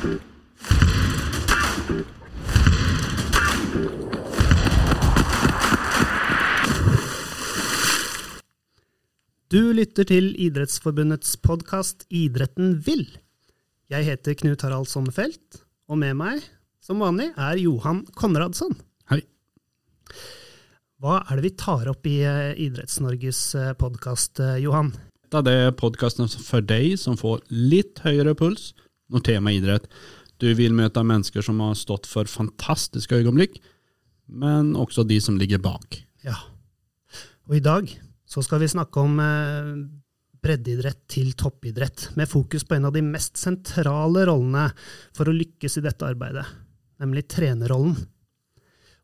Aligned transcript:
Du 0.00 0.06
lytter 9.76 10.06
til 10.08 10.30
Idrettsforbundets 10.40 11.36
podkast 11.44 12.06
Idretten 12.08 12.78
vil. 12.86 13.04
Jeg 13.92 14.08
heter 14.08 14.38
Knut 14.40 14.64
Harald 14.64 14.88
Sommerfelt, 14.88 15.60
og 15.90 16.00
med 16.00 16.16
meg, 16.16 16.40
som 16.80 17.04
vanlig, 17.04 17.28
er 17.36 17.60
Johan 17.60 18.06
Konradsson. 18.16 18.72
Hei. 19.12 19.20
Hva 20.96 21.20
er 21.26 21.36
det 21.36 21.44
vi 21.50 21.56
tar 21.60 21.92
opp 21.92 22.08
i 22.08 22.22
eh, 22.24 22.56
Idretts-Norges 22.56 23.76
podkast, 23.76 24.40
Johan? 24.64 24.94
Dette 25.28 25.50
er 25.66 25.76
podkasten 25.76 26.30
for 26.40 26.64
deg 26.64 26.96
som 26.96 27.20
får 27.20 27.44
litt 27.52 28.00
høyere 28.06 28.32
puls 28.38 28.72
når 29.10 29.26
tema 29.26 29.52
idrett. 29.54 29.88
Du 30.40 30.48
vil 30.56 30.74
møte 30.76 31.02
mennesker 31.04 31.44
som 31.44 31.60
har 31.64 31.76
stått 31.78 32.08
for 32.08 32.30
fantastiske 32.30 33.18
øyeblikk, 33.18 33.58
men 34.30 34.72
også 34.78 35.04
de 35.04 35.18
som 35.20 35.36
ligger 35.40 35.60
bak. 35.62 36.00
Ja. 36.24 36.38
Og 37.50 37.58
i 37.58 37.64
dag 37.64 37.90
så 38.30 38.44
skal 38.46 38.62
vi 38.62 38.70
snakke 38.70 39.02
om 39.02 39.18
eh, 39.20 39.74
breddeidrett 40.40 41.02
til 41.10 41.34
toppidrett, 41.38 42.10
med 42.16 42.30
fokus 42.30 42.64
på 42.64 42.76
en 42.76 42.88
av 42.88 42.94
de 42.94 43.02
mest 43.04 43.40
sentrale 43.40 44.24
rollene 44.28 44.70
for 45.16 45.28
å 45.28 45.36
lykkes 45.36 45.80
i 45.80 45.84
dette 45.84 46.06
arbeidet, 46.06 46.46
nemlig 47.02 47.26
trenerrollen. 47.32 47.98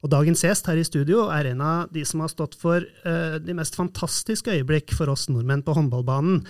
Og 0.04 0.12
dagens 0.12 0.44
gjest 0.44 0.68
her 0.70 0.78
i 0.78 0.86
studio 0.86 1.24
er 1.34 1.48
en 1.50 1.62
av 1.64 1.90
de 1.90 2.04
som 2.06 2.20
har 2.22 2.30
stått 2.30 2.54
for 2.60 2.84
uh, 2.84 3.36
de 3.42 3.54
mest 3.56 3.74
fantastiske 3.74 4.52
øyeblikk 4.52 4.92
for 4.94 5.10
oss 5.10 5.26
nordmenn 5.32 5.64
på 5.66 5.74
håndballbanen 5.74 6.44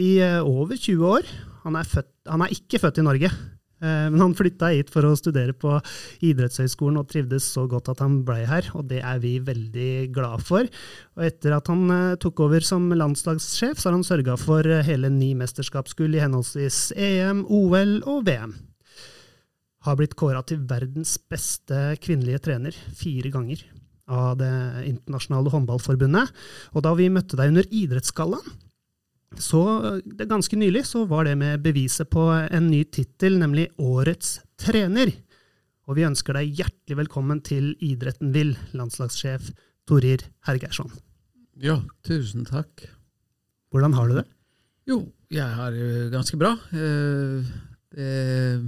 i 0.00 0.14
uh, 0.22 0.40
over 0.46 0.78
20 0.78 1.10
år. 1.18 1.28
Han 1.66 1.76
er, 1.76 1.88
født, 1.88 2.11
han 2.28 2.44
er 2.44 2.54
ikke 2.54 2.80
født 2.82 3.00
i 3.02 3.04
Norge, 3.06 3.30
uh, 3.30 4.08
men 4.12 4.18
han 4.22 4.36
flytta 4.38 4.72
hit 4.74 4.90
for 4.94 5.08
å 5.08 5.14
studere 5.18 5.54
på 5.54 5.76
idrettshøyskolen 6.28 7.00
og 7.00 7.08
trivdes 7.10 7.46
så 7.54 7.66
godt 7.70 7.92
at 7.92 8.02
han 8.04 8.20
blei 8.26 8.42
her, 8.48 8.68
og 8.78 8.88
det 8.90 9.00
er 9.02 9.22
vi 9.22 9.36
veldig 9.42 9.92
glad 10.14 10.44
for. 10.46 10.68
Og 11.18 11.28
etter 11.28 11.56
at 11.58 11.70
han 11.72 12.16
tok 12.22 12.44
over 12.46 12.66
som 12.66 12.90
landslagssjef, 12.90 13.78
så 13.78 13.90
har 13.90 13.98
han 13.98 14.06
sørga 14.06 14.36
for 14.40 14.66
hele 14.86 15.12
ni 15.12 15.32
mesterskapsgull 15.38 16.18
i 16.18 16.22
henholdsvis 16.22 16.90
EM, 16.96 17.46
OL 17.50 17.98
og 18.06 18.28
VM 18.28 18.54
har 19.86 19.98
blitt 19.98 20.16
kåra 20.18 20.42
til 20.46 20.62
verdens 20.68 21.16
beste 21.30 21.96
kvinnelige 22.02 22.42
trener 22.46 22.76
fire 22.98 23.32
ganger 23.34 23.62
av 24.12 24.36
Det 24.40 24.52
internasjonale 24.90 25.52
håndballforbundet. 25.52 26.32
Og 26.74 26.84
da 26.84 26.92
vi 26.98 27.08
møtte 27.12 27.38
deg 27.38 27.52
under 27.52 27.68
Idrettsgallaen, 27.70 28.58
så 29.40 29.62
det 30.04 30.28
ganske 30.30 30.56
nylig, 30.58 30.84
så 30.88 31.04
var 31.08 31.24
det 31.28 31.36
med 31.40 31.62
beviset 31.64 32.10
på 32.12 32.26
en 32.32 32.66
ny 32.70 32.82
tittel, 32.84 33.38
nemlig 33.40 33.68
Årets 33.80 34.40
trener. 34.60 35.12
Og 35.88 35.96
vi 35.98 36.06
ønsker 36.06 36.36
deg 36.38 36.60
hjertelig 36.60 36.98
velkommen 37.04 37.40
til 37.44 37.72
Idretten 37.82 38.30
vil, 38.34 38.54
landslagssjef 38.76 39.50
Torir 39.88 40.22
Hergeirsson. 40.46 40.92
Ja, 41.62 41.80
tusen 42.06 42.46
takk. 42.48 42.84
Hvordan 43.72 43.96
har 43.96 44.08
du 44.08 44.14
det? 44.20 44.26
Jo, 44.88 44.98
jeg 45.32 45.48
har 45.56 45.74
det 45.74 46.10
ganske 46.12 46.38
bra. 46.38 46.54
Det 46.72 48.06
er 48.06 48.62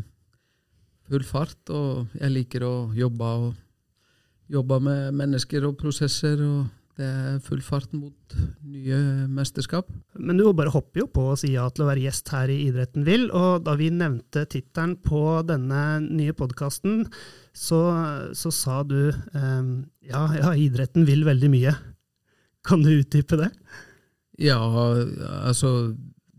full 1.09 1.25
fart, 1.29 1.61
og 1.71 2.13
jeg 2.19 2.33
liker 2.33 2.65
å 2.67 2.75
jobbe, 2.97 3.31
og 3.49 3.55
jobbe 4.53 4.81
med 4.85 5.17
mennesker 5.21 5.67
og 5.69 5.79
prosesser. 5.81 6.41
og 6.41 6.67
det 6.95 7.07
er 7.07 7.39
full 7.43 7.63
fart 7.65 7.91
mot 7.97 8.37
nye 8.63 8.99
mesterskap. 9.31 9.89
Men 10.15 10.39
du 10.39 10.45
bare 10.55 10.71
hopper 10.71 11.03
jo 11.03 11.09
på 11.11 11.25
å 11.33 11.39
si 11.39 11.53
ja 11.55 11.67
til 11.75 11.85
å 11.85 11.89
være 11.89 12.05
gjest 12.05 12.31
her 12.35 12.53
i 12.53 12.61
Idretten 12.69 13.07
vil. 13.07 13.27
Og 13.35 13.65
da 13.67 13.75
vi 13.79 13.91
nevnte 13.91 14.45
tittelen 14.51 14.95
på 15.03 15.23
denne 15.49 15.81
nye 16.05 16.37
podkasten, 16.39 17.03
så, 17.55 17.81
så, 18.35 18.55
sa 18.55 18.83
du 18.87 19.11
eh, 19.11 19.67
ja, 20.11 20.23
ja, 20.39 20.55
idretten 20.55 21.07
vil 21.09 21.27
veldig 21.27 21.51
mye. 21.51 21.75
Kan 22.67 22.87
du 22.87 22.95
utdype 22.95 23.39
det? 23.43 23.51
Ja, 24.43 24.59
altså 25.45 25.95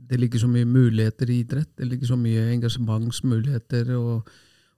Det 0.06 0.20
ligger 0.20 0.40
så 0.40 0.48
mye 0.52 0.68
muligheter 0.68 1.30
i 1.32 1.40
idrett. 1.44 1.72
Det 1.78 1.88
ligger 1.88 2.14
så 2.14 2.18
mye 2.20 2.52
engasjementsmuligheter. 2.56 3.96
og 4.00 4.36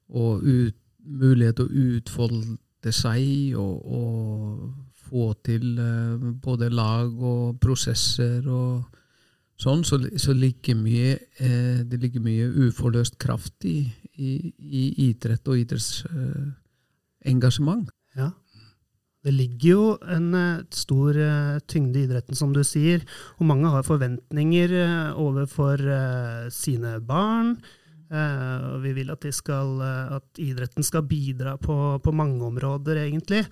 og 0.09 0.43
ut, 0.43 0.75
mulighet 1.03 1.59
til 1.59 1.67
å 1.67 1.85
utfolde 1.95 2.93
seg 2.95 3.57
og, 3.59 3.75
og 3.83 4.96
få 5.07 5.33
til 5.45 5.79
uh, 5.79 6.33
både 6.43 6.69
lag 6.69 7.11
og 7.11 7.59
prosesser 7.63 8.47
og 8.47 8.83
sånn, 9.61 9.83
så, 9.87 9.99
så 10.21 10.33
ligger 10.37 10.75
mye, 10.77 11.17
eh, 11.41 11.79
det 11.87 11.97
ligger 12.01 12.21
mye 12.21 12.47
uforløst 12.67 13.17
kraft 13.21 13.65
i, 13.65 13.91
i, 14.13 14.53
i 14.57 14.93
idrett 15.09 15.47
og 15.49 15.57
idrettsengasjement. 15.63 17.89
Eh, 17.89 17.93
ja. 18.21 18.29
Det 19.25 19.33
ligger 19.33 19.69
jo 19.71 19.97
en 20.13 20.35
uh, 20.37 20.61
stor 20.71 21.13
tyngde 21.67 21.99
i 21.99 22.03
idretten, 22.05 22.35
som 22.37 22.53
du 22.53 22.63
sier, 22.63 23.01
og 23.39 23.45
mange 23.49 23.67
har 23.73 23.83
forventninger 23.87 24.69
overfor 25.17 25.77
sine 26.53 26.99
barn. 27.03 27.57
Og 28.07 28.83
vi 28.85 28.91
vil 28.95 29.11
at, 29.11 29.25
skal, 29.35 29.81
at, 30.15 30.39
idretten 30.39 30.83
skal 30.85 31.03
bidra 31.03 31.57
på, 31.59 31.99
på 31.99 32.11
mange 32.15 32.45
områder, 32.45 32.95
egentlig. 33.03 33.43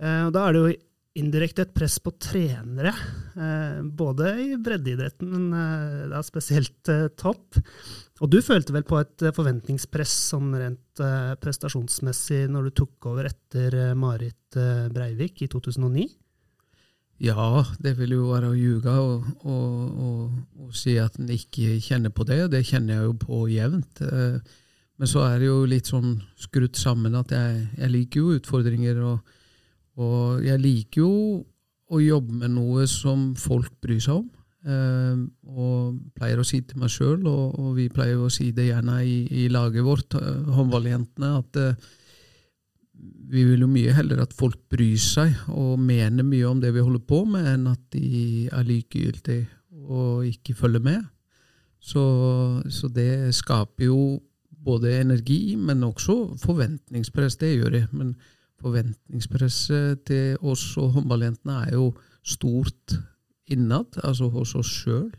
Og 0.00 0.30
da 0.32 0.46
er 0.46 0.54
det 0.56 0.60
jo 0.62 0.76
indirekte 1.20 1.66
et 1.66 1.72
press 1.76 1.98
på 2.00 2.12
trenere, 2.22 2.92
både 3.84 4.30
i 4.40 4.46
breddeidretten, 4.56 5.28
men 5.28 6.08
da 6.08 6.22
spesielt 6.24 6.88
topp. 7.20 7.58
Og 8.22 8.30
du 8.32 8.38
følte 8.44 8.72
vel 8.72 8.86
på 8.88 8.96
et 9.02 9.26
forventningspress 9.36 10.14
sånn 10.30 10.54
rent 10.56 11.02
prestasjonsmessig 11.42 12.46
når 12.48 12.70
du 12.70 12.76
tok 12.80 13.10
over 13.12 13.28
etter 13.28 13.76
Marit 13.98 14.56
Breivik 14.94 15.44
i 15.44 15.50
2009? 15.52 16.08
Ja, 17.20 17.66
det 17.84 17.98
vil 17.98 18.14
jo 18.16 18.30
være 18.30 18.48
å 18.48 18.56
ljuge 18.56 18.92
og, 19.44 20.70
si 20.72 20.94
at 20.96 21.18
en 21.20 21.28
ikke 21.34 21.76
kjenner 21.84 22.12
på 22.14 22.24
det. 22.24 22.46
Det 22.54 22.62
kjenner 22.64 22.96
jeg 22.96 23.08
jo 23.10 23.16
på 23.20 23.40
jevnt. 23.52 24.00
Eh, 24.06 24.38
men 25.00 25.10
så 25.10 25.26
er 25.26 25.40
det 25.40 25.50
jo 25.50 25.58
litt 25.68 25.90
sånn 25.90 26.14
skrudd 26.40 26.78
sammen 26.80 27.18
at 27.18 27.34
jeg, 27.34 27.66
jeg 27.76 27.92
liker 27.92 28.22
jo 28.22 28.38
utfordringer. 28.38 29.02
Og, 29.04 29.36
og, 30.00 30.42
jeg 30.46 30.62
liker 30.62 31.02
jo 31.04 31.14
å 31.90 32.00
jobbe 32.02 32.42
med 32.42 32.54
noe 32.54 32.86
som 32.90 33.30
folk 33.38 33.72
bryr 33.82 34.02
seg 34.02 34.20
om. 34.20 34.28
Eh, 34.60 35.22
og 35.50 36.00
pleier 36.18 36.40
å 36.40 36.46
si 36.46 36.60
til 36.64 36.82
meg 36.82 36.92
sjøl, 36.92 37.24
og, 37.24 37.56
og, 37.58 37.70
vi 37.78 37.88
pleier 37.92 38.20
å 38.20 38.30
si 38.32 38.50
det 38.56 38.68
gjerne 38.70 39.00
i, 39.04 39.22
i 39.44 39.48
laget 39.52 39.86
vårt, 39.86 40.18
eh, 40.18 40.52
håndballjentene, 40.56 41.32
at 41.40 41.62
vi 43.30 43.44
vil 43.46 43.64
jo 43.64 43.70
mye 43.70 43.94
heller 43.94 44.20
at 44.24 44.34
folk 44.36 44.58
bryr 44.72 44.98
seg 45.00 45.36
og 45.54 45.78
mener 45.80 46.26
mye 46.26 46.48
om 46.48 46.60
det 46.60 46.72
vi 46.74 46.82
holder 46.84 47.02
på 47.06 47.22
med, 47.28 47.46
enn 47.54 47.68
at 47.70 47.82
de 47.94 48.48
er 48.50 48.66
likegyldige 48.66 49.46
og 49.90 50.26
ikke 50.28 50.56
følger 50.58 50.82
med. 50.84 51.04
Så, 51.80 52.02
så, 52.68 52.90
det 52.92 53.34
skaper 53.34 53.86
jo 53.86 54.00
både 54.50 54.98
energi, 55.00 55.56
men 55.56 55.86
også 55.86 56.36
forventningspress. 56.42 57.38
Det 57.40 57.54
gjør 57.54 57.76
det. 57.78 57.84
Men 57.96 58.12
forventningspresset 58.60 60.04
til 60.08 60.36
oss 60.46 60.64
og 60.80 60.94
håndballjentene 60.96 61.64
er 61.66 61.76
jo 61.78 61.90
stort 62.26 62.96
innad, 63.50 63.98
altså 64.04 64.30
hos 64.32 64.54
oss 64.58 64.70
sjøl. 64.82 65.10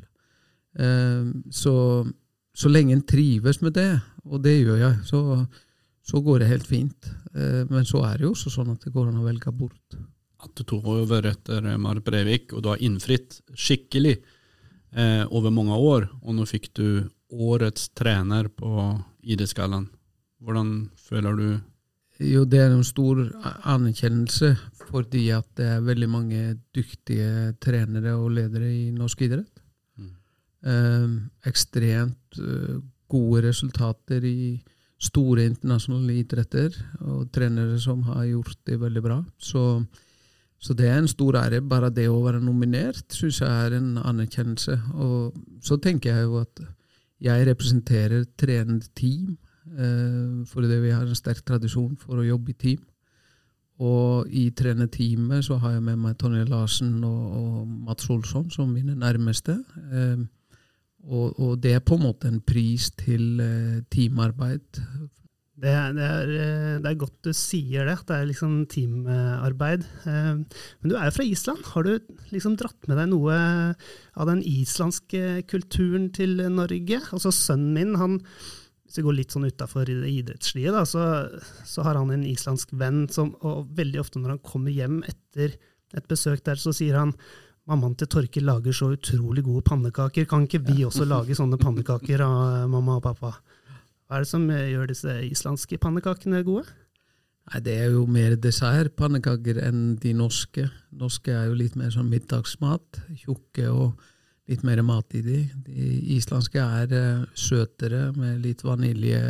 Eh, 0.79 1.28
så, 1.52 1.75
så 2.53 2.72
lenge 2.72 2.96
en 2.96 3.06
trives 3.07 3.62
med 3.66 3.75
det, 3.78 3.91
og 4.29 4.44
det 4.46 4.56
gjør 4.62 4.79
jeg, 4.79 5.00
så, 5.09 5.22
så 6.07 6.22
går 6.24 6.41
det 6.41 6.52
helt 6.52 6.68
fint. 6.69 7.12
Eh, 7.35 7.63
men 7.72 7.88
så 7.88 8.03
er 8.07 8.19
det 8.19 8.28
jo 8.28 8.35
også 8.35 8.53
sånn 8.53 8.74
at 8.75 8.85
det 8.85 8.94
går 8.96 9.12
an 9.12 9.22
å 9.22 9.28
velge 9.28 9.53
bort. 9.56 10.00
At 10.41 10.53
du 10.58 10.66
tok 10.66 10.88
over 10.90 11.28
etter 11.29 11.66
Marit 11.78 12.06
Breivik, 12.06 12.53
og 12.56 12.63
du 12.63 12.72
har 12.72 12.81
innfridd 12.81 13.35
skikkelig 13.53 14.16
eh, 14.96 15.25
over 15.29 15.53
mange 15.53 15.78
år, 15.78 16.08
og 16.23 16.38
nå 16.38 16.47
fikk 16.50 16.72
du 16.79 16.88
årets 17.31 17.91
trener 17.96 18.50
på 18.52 18.90
Idrettsgallaen. 19.22 19.90
Hvordan 20.41 20.90
føler 20.97 21.37
du? 21.37 21.49
Jo, 22.22 22.44
det 22.46 22.59
er 22.62 22.70
en 22.70 22.85
stor 22.85 23.23
anerkjennelse, 23.66 24.52
fordi 24.91 25.29
at 25.34 25.47
det 25.58 25.66
er 25.66 25.85
veldig 25.85 26.09
mange 26.12 26.41
dyktige 26.76 27.56
trenere 27.64 28.14
og 28.20 28.35
ledere 28.35 28.70
i 28.70 28.91
norsk 28.94 29.23
idrett. 29.26 29.62
Mm. 29.97 30.12
Eh, 30.70 31.08
ekstremt 31.50 32.38
eh, 32.38 32.78
gode 33.09 33.41
resultater 33.47 34.28
i 34.28 34.59
store 35.02 35.47
internasjonale 35.50 36.20
idretter, 36.22 36.76
og 37.02 37.32
trenere 37.34 37.79
som 37.82 38.03
har 38.06 38.28
gjort 38.29 38.59
det 38.70 38.78
veldig 38.84 39.03
bra. 39.03 39.18
Så, 39.41 39.64
så 40.62 40.78
det 40.78 40.91
er 40.91 41.00
en 41.02 41.09
stor 41.09 41.40
ære. 41.41 41.64
Bare 41.66 41.90
det 41.90 42.06
å 42.12 42.22
være 42.22 42.44
nominert 42.44 43.18
syns 43.18 43.41
jeg 43.41 43.50
er 43.50 43.79
en 43.79 43.96
anerkjennelse. 43.97 44.78
Og 44.94 45.40
så 45.66 45.79
tenker 45.82 46.14
jeg 46.14 46.29
jo 46.29 46.44
at 46.44 46.62
jeg 47.22 47.47
representerer 47.50 48.29
trenende 48.38 48.90
team, 48.97 49.40
fordi 50.52 50.79
vi 50.81 50.90
har 50.91 51.05
en 51.05 51.17
sterk 51.17 51.43
tradisjon 51.46 51.93
for 52.02 52.17
å 52.17 52.25
jobbe 52.25 52.52
i 52.52 52.58
team. 52.58 52.81
Og 53.81 54.29
i 54.29 54.47
trenerteamet 54.58 55.46
så 55.46 55.59
har 55.61 55.75
jeg 55.75 55.84
med 55.85 56.02
meg 56.02 56.17
Tonje 56.22 56.43
Larsen 56.49 56.99
og, 57.05 57.23
og 57.37 57.72
Mats 57.87 58.09
Olsson 58.13 58.49
som 58.53 58.73
mine 58.73 58.97
nærmeste. 58.97 59.59
Eh, 59.93 60.22
Og, 61.02 61.34
og, 61.40 61.55
det 61.61 61.73
er 61.73 61.81
på 61.81 61.97
en 61.97 62.05
måte 62.05 62.29
en 62.29 62.41
pris 62.46 62.91
til 62.93 63.41
eh, 63.41 63.81
teamarbeid. 63.90 64.61
Det, 65.61 65.72
det, 65.97 66.05
er, 66.05 66.29
eh, 66.29 66.75
det, 66.81 66.91
er, 66.91 66.99
godt 67.02 67.25
du 67.25 67.31
sier 67.34 67.90
det. 67.90 67.97
Det 68.08 68.17
er 68.17 68.28
liksom 68.29 68.67
teamarbeid. 68.69 69.85
Eh, 70.05 70.31
men 70.35 70.91
du 70.91 70.96
er 70.97 71.09
jo 71.09 71.16
fra 71.16 71.25
Island. 71.25 71.66
Har 71.73 71.87
du 71.87 72.16
liksom 72.34 72.58
dratt 72.59 72.90
med 72.90 73.02
deg 73.02 73.09
noe 73.16 73.37
av 74.13 74.29
den 74.29 74.43
islandske 74.46 75.41
kulturen 75.49 76.11
til 76.13 76.37
Norge? 76.53 77.02
Altså 77.09 77.34
Sønnen 77.34 77.73
min, 77.78 77.97
han, 77.97 78.19
hvis 78.91 78.99
vi 78.99 79.05
går 79.05 79.16
litt 79.16 79.32
sånn 79.32 79.47
utafor 79.47 79.88
det 79.88 80.09
idrettslige, 80.11 80.72
da, 80.76 80.82
så, 80.84 81.05
så, 81.64 81.84
har 81.85 81.96
han 81.96 82.09
en 82.11 82.26
islandsk 82.28 82.73
venn 82.76 83.05
som 83.08 83.29
og 83.40 83.70
veldig 83.78 84.02
ofte 84.02 84.20
når 84.20 84.34
han 84.35 84.41
kommer 84.43 84.76
hjem 84.76 84.97
etter 85.08 85.55
et 85.96 86.09
besøk 86.11 86.43
der, 86.43 86.59
så 86.59 86.76
sier 86.76 86.99
han 86.99 87.16
Mammaen 87.70 87.93
til 87.96 88.09
Torkil 88.09 88.43
lager 88.43 88.73
så 88.73 88.90
utrolig 88.96 89.43
gode 89.46 89.61
pannekaker, 89.64 90.26
kan 90.28 90.47
ikke 90.47 90.64
vi 90.66 90.82
også 90.84 91.05
lage 91.05 91.38
sånne 91.38 91.59
pannekaker 91.61 92.23
av 92.26 92.66
mamma 92.73 92.97
og 92.97 93.03
pappa? 93.05 93.35
Hva 94.09 94.17
er 94.17 94.26
det 94.26 94.32
som 94.32 94.47
gjør 94.49 94.90
disse 94.90 95.14
islandske 95.29 95.78
pannekakene 95.79 96.41
gode? 96.44 96.66
Nei, 97.47 97.61
Det 97.64 97.76
er 97.78 97.94
jo 97.94 98.08
mer 98.09 98.34
dessertpannekaker 98.35 99.61
enn 99.61 99.94
de 100.02 100.16
norske. 100.17 100.66
Norske 100.90 101.37
er 101.37 101.52
jo 101.52 101.59
litt 101.61 101.78
mer 101.79 101.94
sånn 101.94 102.09
middagsmat. 102.11 103.03
Tjukke 103.22 103.70
og 103.70 104.02
litt 104.49 104.64
mer 104.67 104.82
mat 104.85 105.14
i 105.17 105.22
de. 105.26 105.40
De 105.67 105.88
islandske 106.16 106.61
er 106.61 106.93
uh, 106.96 107.26
søtere 107.38 108.09
med 108.17 108.41
litt 108.43 108.64
vanilje, 108.66 109.22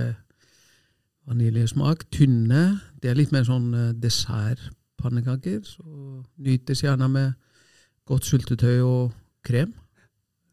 vaniljesmak. 1.29 2.07
Tynne. 2.13 2.79
Det 3.01 3.11
er 3.11 3.19
litt 3.19 3.33
mer 3.35 3.43
sånn 3.47 3.71
uh, 3.73 3.91
dessertpannekaker. 3.97 5.61
Så 5.67 5.85
nytes 6.41 6.85
gjerne 6.85 7.11
med 7.11 7.33
Godt 8.09 8.25
syltetøy 8.27 8.79
og 8.83 9.11
krem. 9.45 9.75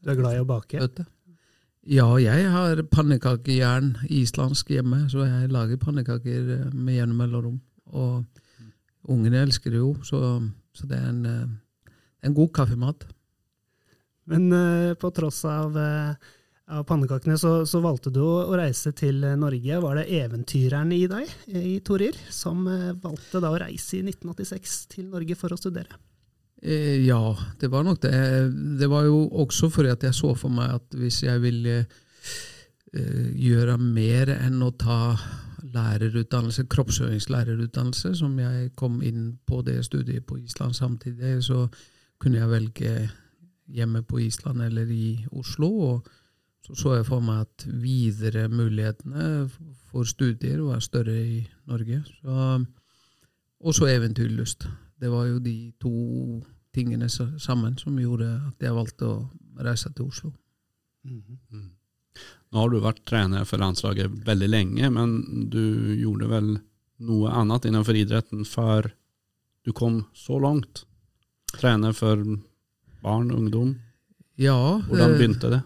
Du 0.05 0.13
er 0.13 0.19
glad 0.19 0.37
i 0.37 0.43
å 0.43 0.47
bake? 0.47 0.79
Øte. 0.85 1.07
Ja, 1.89 2.07
jeg 2.21 2.51
har 2.53 2.83
pannekakejern 2.93 3.95
islandsk 4.13 4.75
hjemme, 4.75 5.07
så 5.09 5.25
jeg 5.25 5.49
lager 5.51 5.81
pannekaker 5.81 6.51
eh, 6.55 6.67
med 6.75 6.99
jevne 6.99 7.17
mellomrom. 7.17 7.57
Og 7.97 8.25
ungene 9.09 9.41
elsker 9.47 9.73
det 9.73 9.81
jo, 9.81 9.95
så, 10.05 10.21
så 10.77 10.89
det 10.91 10.99
er 10.99 11.09
en, 11.09 11.23
eh, 11.27 11.95
en, 12.29 12.35
god 12.37 12.53
kaffemat. 12.61 13.07
Men 14.29 14.51
uh, 14.53 14.97
på 15.01 15.11
tross 15.17 15.43
av, 15.49 15.77
uh, 15.77 16.35
av 16.77 16.85
pannekakene, 16.89 17.39
så, 17.41 17.63
så, 17.69 17.81
valgte 17.85 18.13
du 18.13 18.21
å 18.25 18.57
reise 18.59 18.93
til 18.97 19.25
Norge. 19.41 19.81
Var 19.85 20.03
det 20.03 20.09
eventyreren 20.21 20.93
i 20.97 21.07
deg, 21.11 21.33
i 21.57 21.79
Torir, 21.85 22.19
som 22.33 22.67
valgte 23.03 23.41
da 23.45 23.55
å 23.55 23.63
reise 23.65 24.01
i 24.01 24.05
1986 24.05 24.79
til 24.97 25.09
Norge 25.15 25.39
for 25.39 25.57
å 25.57 25.61
studere? 25.61 25.97
Eh, 26.63 27.07
ja, 27.07 27.39
det 27.61 27.69
var 27.69 27.85
nok 27.85 28.01
det. 28.03 28.51
Det 28.79 28.87
var 28.87 29.07
jo 29.07 29.29
også 29.45 29.71
fordi 29.71 29.93
at 29.95 30.03
jeg 30.09 30.17
så 30.17 30.33
for 30.35 30.51
meg 30.51 30.75
at 30.81 30.97
hvis 30.99 31.23
jeg 31.23 31.43
ville 31.43 31.77
eh, 31.79 33.29
gjøre 33.39 33.79
mer 33.79 34.33
enn 34.35 34.63
å 34.67 34.73
ta 34.75 35.15
lærerutdannelse, 35.69 36.67
kroppsøvingslærerutdannelse, 36.71 38.15
som 38.19 38.35
jeg 38.41 38.73
kom 38.79 39.03
inn 39.07 39.37
på 39.47 39.61
det 39.67 39.83
studiet 39.87 40.27
på 40.27 40.39
Island 40.41 40.75
samtidig, 40.75 41.39
så 41.45 41.67
kunne 42.19 42.41
jeg 42.41 42.51
velge 42.51 42.93
hjemme 43.69 44.03
på 44.03 44.21
Island 44.21 44.63
eller 44.63 44.91
i 44.91 45.27
Oslo. 45.33 45.69
og 45.91 46.09
så 46.67 46.75
så 46.75 46.95
jeg 46.99 47.07
for 47.07 47.25
meg 47.25 47.47
at 47.47 47.65
videre 47.81 48.49
mulighetene 48.53 49.49
for 49.89 50.05
studier 50.05 50.61
var 50.67 50.83
større 50.85 51.15
i 51.17 51.39
Norge. 51.71 52.03
Og 53.61 53.75
så 53.75 53.89
eventyrlyst. 53.89 54.67
Det 55.01 55.11
var 55.11 55.31
jo 55.31 55.39
de 55.39 55.73
to 55.81 56.43
tingene 56.75 57.09
sammen 57.09 57.79
som 57.79 57.97
gjorde 57.99 58.29
at 58.51 58.63
jeg 58.63 58.77
valgte 58.77 59.09
å 59.09 59.17
reise 59.65 59.93
til 59.95 60.11
Oslo. 60.11 60.33
Mm 61.05 61.23
-hmm. 61.23 61.69
Nå 62.51 62.59
har 62.59 62.69
du 62.69 62.81
vært 62.81 63.05
trener 63.05 63.45
for 63.45 63.59
landslaget 63.59 64.27
veldig 64.27 64.49
lenge, 64.49 64.91
men 64.91 65.51
du 65.51 65.95
gjorde 65.97 66.29
vel 66.29 66.59
noe 66.99 67.31
annet 67.31 67.65
innenfor 67.65 67.95
idretten 67.95 68.45
før 68.45 68.91
du 69.65 69.73
kom 69.73 70.05
så 70.15 70.39
langt? 70.39 70.85
Trener 71.53 71.93
for 71.93 72.25
barn 73.03 73.31
ungdom? 73.35 73.75
Ja. 74.39 74.79
Hvordan 74.87 75.13
eh, 75.13 75.19
begynte 75.19 75.51
det? 75.53 75.61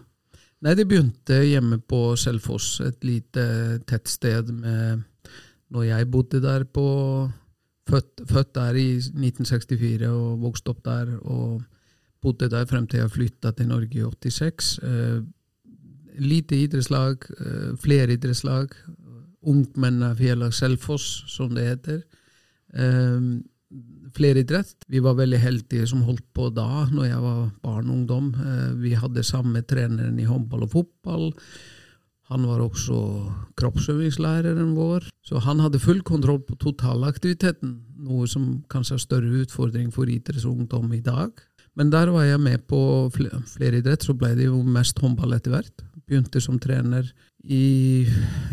Nei, 0.63 0.75
Det 0.79 0.87
begynte 0.87 1.41
hjemme 1.43 1.79
på 1.79 2.15
Selfoss, 2.15 2.79
et 2.81 3.03
lite 3.03 3.79
tettsted 3.87 4.51
med 4.51 5.03
Når 5.73 5.83
jeg 5.83 6.11
bodde 6.11 6.41
der 6.41 6.63
på 6.63 6.85
Født, 7.89 8.21
født, 8.29 8.55
der 8.55 8.77
i 8.79 8.95
1964 8.95 10.07
og 10.07 10.41
vokste 10.41 10.71
opp 10.71 10.85
der. 10.85 11.17
og 11.21 11.63
Bodde 12.23 12.47
der 12.49 12.65
frem 12.65 12.87
til 12.87 13.01
jeg 13.01 13.11
flytta 13.11 13.51
til 13.51 13.67
Norge 13.67 13.99
i 13.99 14.03
86. 14.03 14.77
Eh, 14.79 15.23
lite 16.23 16.55
idrettslag, 16.55 17.17
eh, 17.39 17.73
flere 17.77 18.13
idrettslag. 18.13 18.71
Ungmennafjellet 19.41 20.53
Selfoss, 20.53 21.25
som 21.27 21.51
det 21.55 21.65
heter. 21.67 22.01
Eh, 22.73 23.19
flere 24.15 24.43
idrett. 24.43 24.75
Vi 24.87 25.01
var 25.03 25.17
veldig 25.17 25.39
heldige 25.39 25.87
som 25.89 26.03
holdt 26.07 26.25
på 26.35 26.49
da, 26.53 26.85
når 26.91 27.07
jeg 27.07 27.21
var 27.23 27.39
barn 27.63 27.87
og 27.87 27.95
ungdom. 27.97 28.33
Eh, 28.35 28.73
vi 28.81 28.95
hadde 28.99 29.23
samme 29.25 29.63
treneren 29.67 30.19
i 30.19 30.27
håndball 30.27 30.65
og 30.67 30.73
fotball. 30.75 31.31
Han 32.31 32.45
var 32.47 32.63
også 32.63 32.97
kroppsøvingslæreren 33.59 34.75
vår, 34.77 35.09
så 35.27 35.41
han 35.43 35.59
hadde 35.59 35.81
full 35.83 35.99
kontroll 36.07 36.39
på 36.41 36.55
totalaktiviteten, 36.61 37.75
noe 38.07 38.27
som 38.31 38.63
kanskje 38.71 38.95
er 38.95 39.03
større 39.03 39.41
utfordring 39.43 39.91
for 39.93 40.09
idrettsungdom 40.09 40.93
i 40.95 41.03
dag. 41.03 41.35
Men 41.75 41.91
der 41.91 42.11
var 42.13 42.23
jeg 42.23 42.39
med 42.39 42.63
på 42.69 42.79
fleridrett, 43.13 44.05
så 44.05 44.15
ble 44.17 44.33
det 44.37 44.47
jo 44.47 44.61
mest 44.63 44.99
håndball 45.01 45.35
etter 45.35 45.55
hvert. 45.55 45.85
Begynte 46.07 46.41
som 46.41 46.59
trener 46.61 47.09
i 47.43 48.05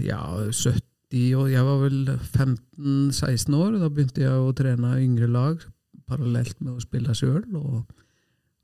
ja, 0.02 0.22
70 0.50 0.89
år, 1.10 1.48
jeg 1.50 1.66
var 1.66 1.78
vel 1.82 1.98
15-16 2.14 3.56
år. 3.58 3.78
Da 3.82 3.90
begynte 3.90 4.22
jeg 4.22 4.30
å 4.30 4.54
trene 4.56 5.02
yngre 5.02 5.26
lag 5.30 5.58
parallelt 6.10 6.58
med 6.62 6.74
å 6.76 6.82
spille 6.82 7.14
sjøl. 7.16 7.44
Og 7.58 7.82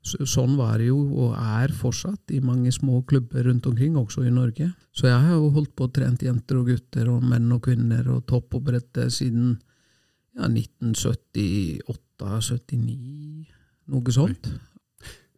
Sånn 0.07 0.53
var 0.55 0.79
det 0.79 0.85
jo, 0.87 1.01
og 1.19 1.35
er 1.35 1.67
fortsatt, 1.75 2.31
i 2.31 2.39
mange 2.39 2.71
små 2.71 3.03
klubber 3.09 3.43
rundt 3.47 3.65
omkring, 3.67 3.97
også 3.99 4.23
i 4.23 4.31
Norge. 4.31 4.71
Så 4.95 5.07
jeg 5.09 5.19
har 5.19 5.33
jo 5.35 5.49
holdt 5.57 5.73
på 5.75 5.83
å 5.87 5.91
trent 5.91 6.23
jenter 6.23 6.57
og 6.61 6.67
gutter 6.71 7.09
og 7.11 7.23
menn 7.27 7.51
og 7.51 7.61
kvinner 7.65 8.07
og 8.13 8.23
toppopprette 8.29 9.09
siden 9.11 9.59
ja, 10.37 10.45
1978-79, 10.47 13.45
noe 13.91 14.11
sånt. 14.15 14.47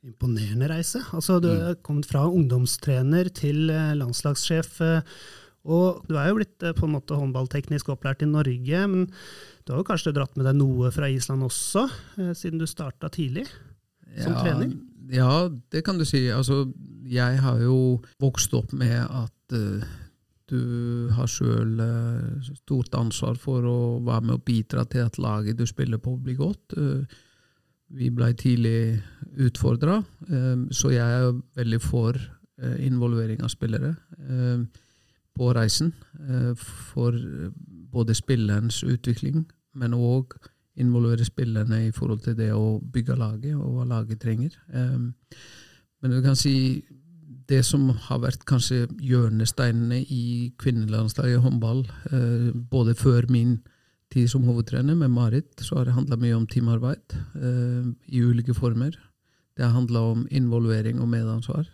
Imponerende 0.05 0.67
reise. 0.69 1.01
Altså, 1.17 1.39
du 1.41 1.49
er 1.49 1.73
mm. 1.73 1.81
kommet 1.83 2.05
fra 2.11 2.21
ungdomstrener 2.29 3.25
til 3.35 3.69
eh, 3.73 3.97
landslagssjef. 3.97 4.79
Eh, 5.63 5.69
og 5.69 6.03
du 6.09 6.15
er 6.17 6.29
jo 6.29 6.37
blitt 6.39 6.63
eh, 6.63 6.75
på 6.75 6.87
en 6.87 6.95
måte 6.95 7.17
håndballteknisk 7.19 7.89
opplært 7.93 8.23
i 8.23 8.29
Norge, 8.29 8.85
men 8.91 9.09
du 9.65 9.73
har 9.73 9.81
jo 9.81 9.89
kanskje 9.89 10.15
dratt 10.15 10.37
med 10.39 10.47
deg 10.49 10.57
noe 10.57 10.91
fra 10.95 11.09
Island 11.11 11.43
også, 11.45 11.87
siden 12.33 12.61
du 12.61 12.65
starta 12.69 13.11
tidlig? 13.13 13.45
som 14.17 14.33
ja, 14.33 14.43
trener? 14.43 14.75
Ja, 15.09 15.49
det 15.71 15.83
kan 15.85 15.97
du 15.97 16.05
si. 16.07 16.27
Altså, 16.33 16.67
jeg 17.09 17.41
har 17.43 17.61
jo 17.63 17.99
vokst 18.21 18.53
opp 18.57 18.73
med 18.77 18.99
at 19.01 19.55
uh, 19.55 19.85
du 20.49 21.09
har 21.13 21.29
sjøl 21.29 21.79
uh, 21.81 22.51
stort 22.63 22.95
ansvar 22.97 23.39
for 23.41 23.65
å 23.65 23.79
være 24.05 24.27
med 24.27 24.37
og 24.39 24.45
bidra 24.47 24.85
til 24.89 25.07
at 25.07 25.19
laget 25.21 25.59
du 25.59 25.65
spiller 25.69 26.01
på, 26.01 26.17
blir 26.21 26.39
godt. 26.39 26.77
Uh, 26.77 27.05
vi 27.89 28.11
blei 28.13 28.35
tidlig 28.37 28.99
utfordra, 29.41 29.95
så 30.69 30.91
jeg 30.93 31.01
er 31.01 31.31
veldig 31.57 31.79
for 31.81 32.19
involvering 32.85 33.41
av 33.41 33.49
spillere 33.49 33.95
på 35.39 35.53
reisen. 35.55 35.93
for 36.67 37.15
både 37.91 38.13
spillerens 38.13 38.83
utvikling, 38.83 39.45
men 39.73 39.95
òg 39.97 40.35
involvere 40.79 41.25
spillerne 41.27 41.87
i 41.87 41.91
forhold 41.95 42.23
til 42.23 42.37
det 42.37 42.51
å 42.55 42.79
bygge 42.93 43.17
laget, 43.19 43.55
og 43.57 43.75
hva 43.75 43.87
laget 43.89 44.21
trenger. 44.21 44.55
Um, 44.73 45.11
men 45.99 46.13
du 46.13 46.21
kan 46.23 46.37
si 46.39 46.83
det 47.49 47.63
som 47.65 47.89
har 48.07 48.21
vært 48.21 48.45
kanskje 48.47 48.85
hjørnesteinene 49.03 50.03
i 50.05 50.51
kvinnelandslaget 50.61 51.39
i 51.39 51.43
håndball, 51.43 51.83
uh, 52.13 52.51
både 52.71 52.95
før 52.95 53.27
min 53.31 53.57
tid 54.13 54.29
som 54.31 54.45
hovedtrener 54.47 54.95
med 54.97 55.11
Marit, 55.13 55.51
så 55.61 55.79
har 55.79 55.89
det 55.89 55.97
handla 55.97 56.17
mye 56.17 56.37
om 56.37 56.47
teamarbeid 56.49 57.13
i 58.09 58.23
ulike 58.25 58.55
former. 58.57 58.95
Det 59.53 59.61
har 59.61 59.75
handla 59.75 60.01
om 60.15 60.23
involvering 60.33 60.97
og 60.97 61.11
medansvar. 61.11 61.67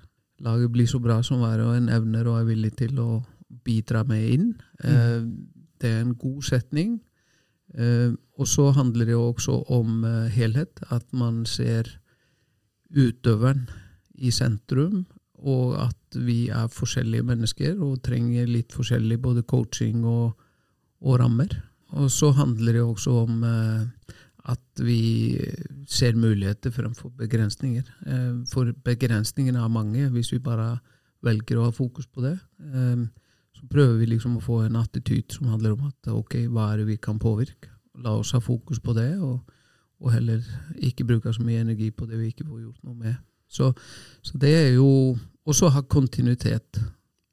Laget 0.43 0.73
blir 0.73 0.89
så 0.91 0.99
bra 0.99 1.21
som 1.23 1.39
hver 1.39 1.63
og 1.63 1.77
en 1.77 1.87
evner 1.87 2.27
og 2.27 2.41
er 2.41 2.49
villig 2.49 2.73
til 2.81 2.99
å 2.99 3.21
bidra 3.65 4.03
med 4.03 4.29
inn. 4.33 4.47
Mm. 4.83 5.27
det 5.81 5.89
er 5.91 6.01
en 6.01 6.15
god 6.15 6.41
setning. 6.43 6.95
Eh, 7.73 8.13
og 8.39 8.47
så 8.47 8.69
handler 8.75 9.09
det 9.09 9.15
også 9.15 9.57
om 9.73 10.03
eh, 10.05 10.31
helhet. 10.31 10.79
At 10.91 11.05
man 11.13 11.45
ser 11.45 11.89
utøveren 12.95 13.67
i 14.15 14.31
sentrum, 14.31 15.05
og 15.35 15.75
at 15.81 16.19
vi 16.25 16.47
er 16.47 16.71
forskjellige 16.71 17.25
mennesker 17.27 17.81
og 17.83 18.01
trenger 18.05 18.47
litt 18.47 18.73
forskjellig 18.73 19.17
både 19.21 19.43
coaching 19.43 20.05
og, 20.07 20.37
og 21.01 21.19
rammer. 21.19 21.51
Og 21.95 22.11
så 22.11 22.31
handler 22.31 22.79
det 22.79 22.85
også 22.85 23.17
om 23.25 23.43
eh, 23.43 24.13
at 24.45 24.85
vi 24.85 25.35
ser 25.89 26.15
muligheter 26.15 26.69
fremfor 26.69 27.09
begrensninger. 27.17 27.87
For 28.45 28.69
begrensningene 28.85 29.57
er 29.57 29.71
mange. 29.73 30.03
Hvis 30.13 30.29
vi 30.35 30.37
bare 30.37 30.75
velger 31.25 31.57
å 31.57 31.63
ha 31.65 31.71
fokus 31.73 32.05
på 32.05 32.21
det. 32.21 32.35
Prøver 33.71 33.99
vi 33.99 34.09
liksom 34.13 34.37
å 34.37 34.43
få 34.43 34.61
en 34.65 34.77
attityd 34.79 35.33
som 35.33 35.49
handler 35.49 35.75
om 35.75 35.87
at 35.89 36.11
ok, 36.11 36.45
hva 36.51 36.71
er 36.71 36.81
det 36.81 36.89
vi 36.89 36.97
kan 37.01 37.19
påvirke? 37.21 37.71
La 38.03 38.15
oss 38.19 38.33
ha 38.35 38.41
fokus 38.43 38.81
på 38.83 38.93
det, 38.97 39.15
og, 39.23 39.39
og 40.03 40.11
heller 40.13 40.43
ikke 40.83 41.07
bruke 41.07 41.33
så 41.33 41.43
mye 41.45 41.63
energi 41.63 41.89
på 41.95 42.07
det 42.09 42.19
vi 42.19 42.33
ikke 42.33 42.47
får 42.47 42.61
gjort 42.65 42.83
noe 42.83 42.97
med. 42.99 43.15
Så, 43.47 43.71
så 44.25 44.37
det 44.41 44.53
er 44.57 44.69
jo 44.75 45.15
også 45.45 45.69
å 45.69 45.75
ha 45.77 45.85
kontinuitet 45.87 46.81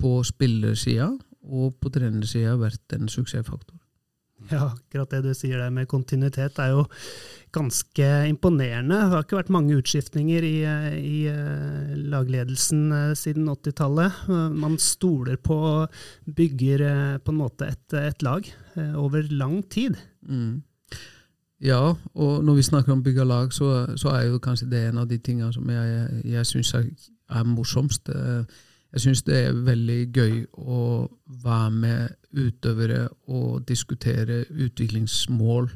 på 0.03 0.19
spillersida 0.27 1.11
og 1.43 1.79
på 1.83 1.91
trenersida 1.95 2.55
vært 2.61 2.95
en 2.97 3.11
suksessfaktor. 3.11 3.82
Ja, 4.51 4.73
akkurat 4.73 5.13
det 5.13 5.23
du 5.27 5.31
sier 5.37 5.61
der 5.61 5.71
med 5.75 5.89
kontinuitet 5.91 6.59
er 6.63 6.73
jo 6.75 6.85
ganske 7.53 8.09
imponerende. 8.29 8.97
Det 8.97 9.13
har 9.13 9.25
ikke 9.27 9.39
vært 9.39 9.53
mange 9.53 9.77
utskiftninger 9.77 10.45
i, 10.47 10.57
i 10.99 11.19
eh, 11.31 11.93
lagledelsen 12.13 12.83
eh, 12.97 13.13
siden 13.19 13.49
80-tallet. 13.53 14.25
Man 14.57 14.79
stoler 14.81 15.37
på 15.37 15.59
bygger 16.25 16.85
eh, 16.89 17.17
på 17.21 17.35
en 17.35 17.41
måte 17.43 17.69
et, 17.69 17.99
et 18.01 18.25
lag 18.25 18.49
over 18.97 19.29
lang 19.31 19.61
tid. 19.69 19.99
Mm. 20.25 20.63
Ja, 21.63 21.93
og 22.15 22.45
når 22.45 22.59
vi 22.59 22.65
snakker 22.67 22.95
om 22.95 23.03
bygge 23.05 23.25
lag, 23.29 23.53
så, 23.53 23.85
så, 24.01 24.15
er 24.17 24.31
jo 24.33 24.41
kanskje 24.43 24.71
det 24.71 24.87
en 24.89 25.03
av 25.05 25.11
de 25.11 25.21
tingene 25.21 25.53
som 25.55 25.69
jeg, 25.71 26.23
jeg 26.25 26.49
syns 26.49 26.73
er, 26.75 26.89
er 27.31 27.45
morsomst. 27.47 28.09
Jeg 28.09 29.05
syns 29.05 29.23
det 29.29 29.37
er 29.45 29.61
veldig 29.69 30.01
gøy 30.17 30.41
å 30.57 30.81
være 31.45 31.71
med 31.85 32.17
utøvere 32.33 33.07
og 33.29 33.63
diskutere 33.69 34.43
utviklingsmål, 34.51 35.71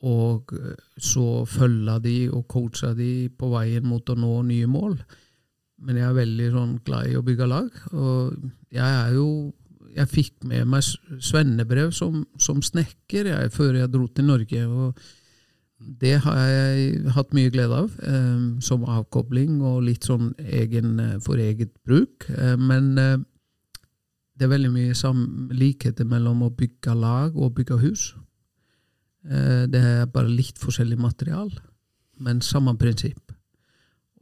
og 0.00 0.54
eh, 0.56 0.76
så 0.96 1.44
følge 1.44 1.98
de 2.04 2.16
og 2.32 2.46
coache 2.48 2.94
de 2.96 3.12
på 3.28 3.50
veien 3.52 3.86
mot 3.86 4.08
å 4.08 4.16
nå 4.16 4.34
nye 4.48 4.68
mål. 4.70 4.96
Men 5.80 5.96
jeg 6.00 6.08
er 6.08 6.16
veldig 6.16 6.50
sånn 6.54 6.74
glad 6.84 7.08
i 7.08 7.16
å 7.16 7.24
bygge 7.24 7.48
lag. 7.48 7.80
Og 7.92 8.36
jeg 8.72 8.90
er 8.90 9.16
jo 9.16 9.30
Jeg 9.90 10.06
fikk 10.06 10.44
med 10.46 10.68
meg 10.70 10.84
svennebrev 11.18 11.88
som, 11.90 12.20
som 12.38 12.60
snekker 12.62 13.26
jeg, 13.26 13.48
før 13.50 13.74
jeg 13.74 13.90
dro 13.90 14.04
til 14.06 14.28
Norge. 14.28 14.60
og 14.70 15.00
det 15.80 16.18
har 16.20 16.36
jeg 16.36 17.12
hatt 17.14 17.32
mye 17.36 17.50
glede 17.52 17.74
av, 17.74 17.92
eh, 18.04 18.60
som 18.60 18.84
avkobling 18.84 19.60
og 19.64 19.82
litt 19.86 20.04
sånn 20.04 20.34
egen, 20.38 21.00
eh, 21.00 21.18
for 21.24 21.40
eget 21.40 21.72
bruk. 21.86 22.28
Eh, 22.28 22.56
men 22.56 22.98
eh, 22.98 23.16
det 24.40 24.46
er 24.46 24.54
veldig 24.54 24.70
mye 24.72 25.10
likheter 25.52 26.06
mellom 26.08 26.46
å 26.46 26.54
bygge 26.56 26.94
lag 26.96 27.34
og 27.36 27.58
bygge 27.58 27.76
hus. 27.82 28.04
Eh, 29.28 29.66
det 29.68 29.82
er 29.84 30.06
bare 30.08 30.32
litt 30.32 30.56
forskjellig 30.56 30.96
material, 30.96 31.50
men 32.24 32.40
samme 32.40 32.72
prinsipp. 32.80 33.34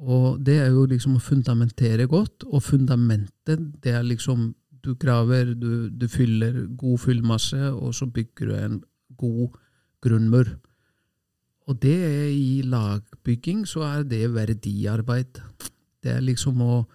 Og 0.03 0.41
det 0.43 0.57
er 0.65 0.73
jo 0.75 0.89
liksom 0.91 1.21
å 1.21 1.23
fundamentere 1.23 2.09
godt, 2.11 2.49
og 2.51 2.67
fundamentet 2.67 3.63
det 3.83 3.95
er 3.95 4.03
liksom 4.03 4.51
du 4.83 4.97
graver, 4.99 5.55
du, 5.55 5.87
du 5.91 6.09
fyller 6.11 6.65
god 6.75 6.99
fyllmasse, 6.99 7.71
og 7.71 7.95
så 7.95 8.11
bygger 8.11 8.51
du 8.51 8.55
en 8.59 8.83
god 9.23 9.55
grunnmur. 10.03 10.51
Og 11.71 11.79
det 11.79 11.95
er 11.95 12.29
i 12.35 12.63
lagbygging 12.67 13.67
så 13.71 13.87
er 13.87 14.07
det 14.09 14.33
verdiarbeid. 14.35 15.39
Det 16.03 16.11
er 16.11 16.27
liksom 16.27 16.59
å 16.65 16.87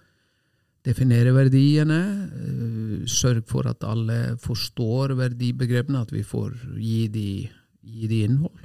definere 0.84 1.32
verdiene, 1.34 2.00
øh, 2.28 3.08
sørge 3.08 3.42
for 3.48 3.68
at 3.68 3.84
alle 3.86 4.36
forstår 4.38 5.14
verdibegrepene, 5.16 6.00
at 6.00 6.12
vi 6.12 6.22
får 6.22 6.52
gi 6.78 7.06
de, 7.08 7.48
gi 7.82 8.06
de 8.06 8.22
innhold. 8.28 8.58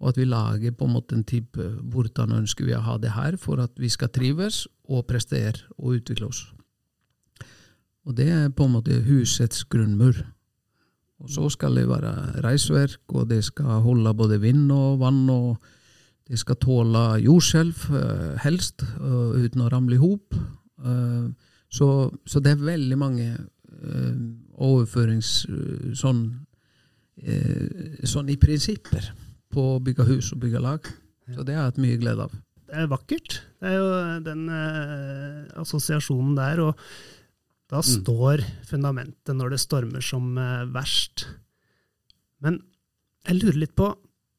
Og 0.00 0.08
at 0.08 0.18
vi 0.20 0.24
lager 0.28 0.74
på 0.76 0.84
en 0.84 0.92
måte 0.92 1.16
en 1.16 1.24
type 1.24 1.68
hvordan 1.92 2.34
ønsker 2.36 2.66
vi 2.68 2.74
å 2.76 2.84
ha 2.84 2.98
det 3.00 3.14
her 3.16 3.36
for 3.40 3.60
at 3.62 3.72
vi 3.80 3.88
skal 3.88 4.12
trives 4.12 4.66
og 4.88 5.06
prestere 5.08 5.64
og 5.78 6.00
utvikle 6.00 6.28
oss. 6.28 6.42
Og 8.06 8.16
det 8.16 8.28
er 8.30 8.50
på 8.54 8.66
en 8.66 8.76
måte 8.76 9.00
husets 9.06 9.64
grunnmur. 9.64 10.20
Og 11.16 11.32
så 11.32 11.48
skal 11.50 11.78
det 11.78 11.88
være 11.88 12.12
reisverk, 12.44 13.00
og 13.16 13.30
det 13.30 13.40
skal 13.48 13.80
holde 13.86 14.12
både 14.14 14.38
vind 14.42 14.68
og 14.72 15.00
vann, 15.00 15.24
og 15.32 15.56
det 16.28 16.38
skal 16.38 16.58
tåle 16.60 17.04
jordskjelv, 17.24 17.86
eh, 17.96 18.36
helst, 18.44 18.82
eh, 18.82 19.40
uten 19.40 19.64
å 19.64 19.70
ramle 19.72 19.96
i 19.96 20.02
hop. 20.02 20.34
Eh, 20.84 21.28
så, 21.72 21.88
så, 22.24 22.40
det 22.40 22.54
er 22.54 22.66
veldig 22.72 22.98
mange 22.98 23.28
overførings... 24.56 25.30
Sånn, 25.98 26.20
sånn 28.08 28.30
i 28.32 28.36
prinsipper 28.40 29.10
på 29.52 29.64
å 29.74 29.82
bygge 29.84 30.06
hus 30.08 30.30
og 30.32 30.40
bygge 30.44 30.62
lag. 30.62 30.88
Så 31.34 31.44
det 31.44 31.56
har 31.56 31.66
jeg 31.66 31.72
hatt 31.72 31.82
mye 31.82 31.98
glede 32.00 32.26
av. 32.28 32.34
Det 32.66 32.80
er 32.82 32.88
vakkert. 32.90 33.36
Det 33.60 33.70
er 33.70 33.76
jo 33.76 33.90
den 34.26 34.48
eh, 34.50 35.42
assosiasjonen 35.60 36.34
der. 36.38 36.62
og 36.66 36.80
da 37.70 37.80
mm. 37.82 37.86
står 37.88 38.42
fundamentet 38.66 39.34
når 39.34 39.54
det 39.54 39.62
stormer 39.62 40.04
som 40.04 40.36
eh, 40.38 40.66
verst. 40.74 41.26
Men 42.42 42.60
jeg 43.26 43.40
lurer 43.40 43.62
litt 43.64 43.76
på 43.78 43.90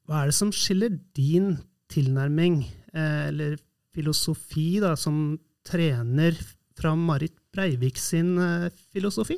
hva 0.07 0.21
er 0.21 0.29
det 0.29 0.37
som 0.37 0.53
skiller 0.55 0.93
din 1.17 1.57
tilnærming, 1.91 2.61
eh, 2.93 3.27
eller 3.31 3.57
filosofi, 3.95 4.77
da, 4.83 4.93
som 4.99 5.37
trener 5.67 6.37
fra 6.77 6.95
Marit 6.95 7.35
Breivik 7.53 7.99
sin 8.01 8.35
eh, 8.41 8.69
filosofi? 8.93 9.37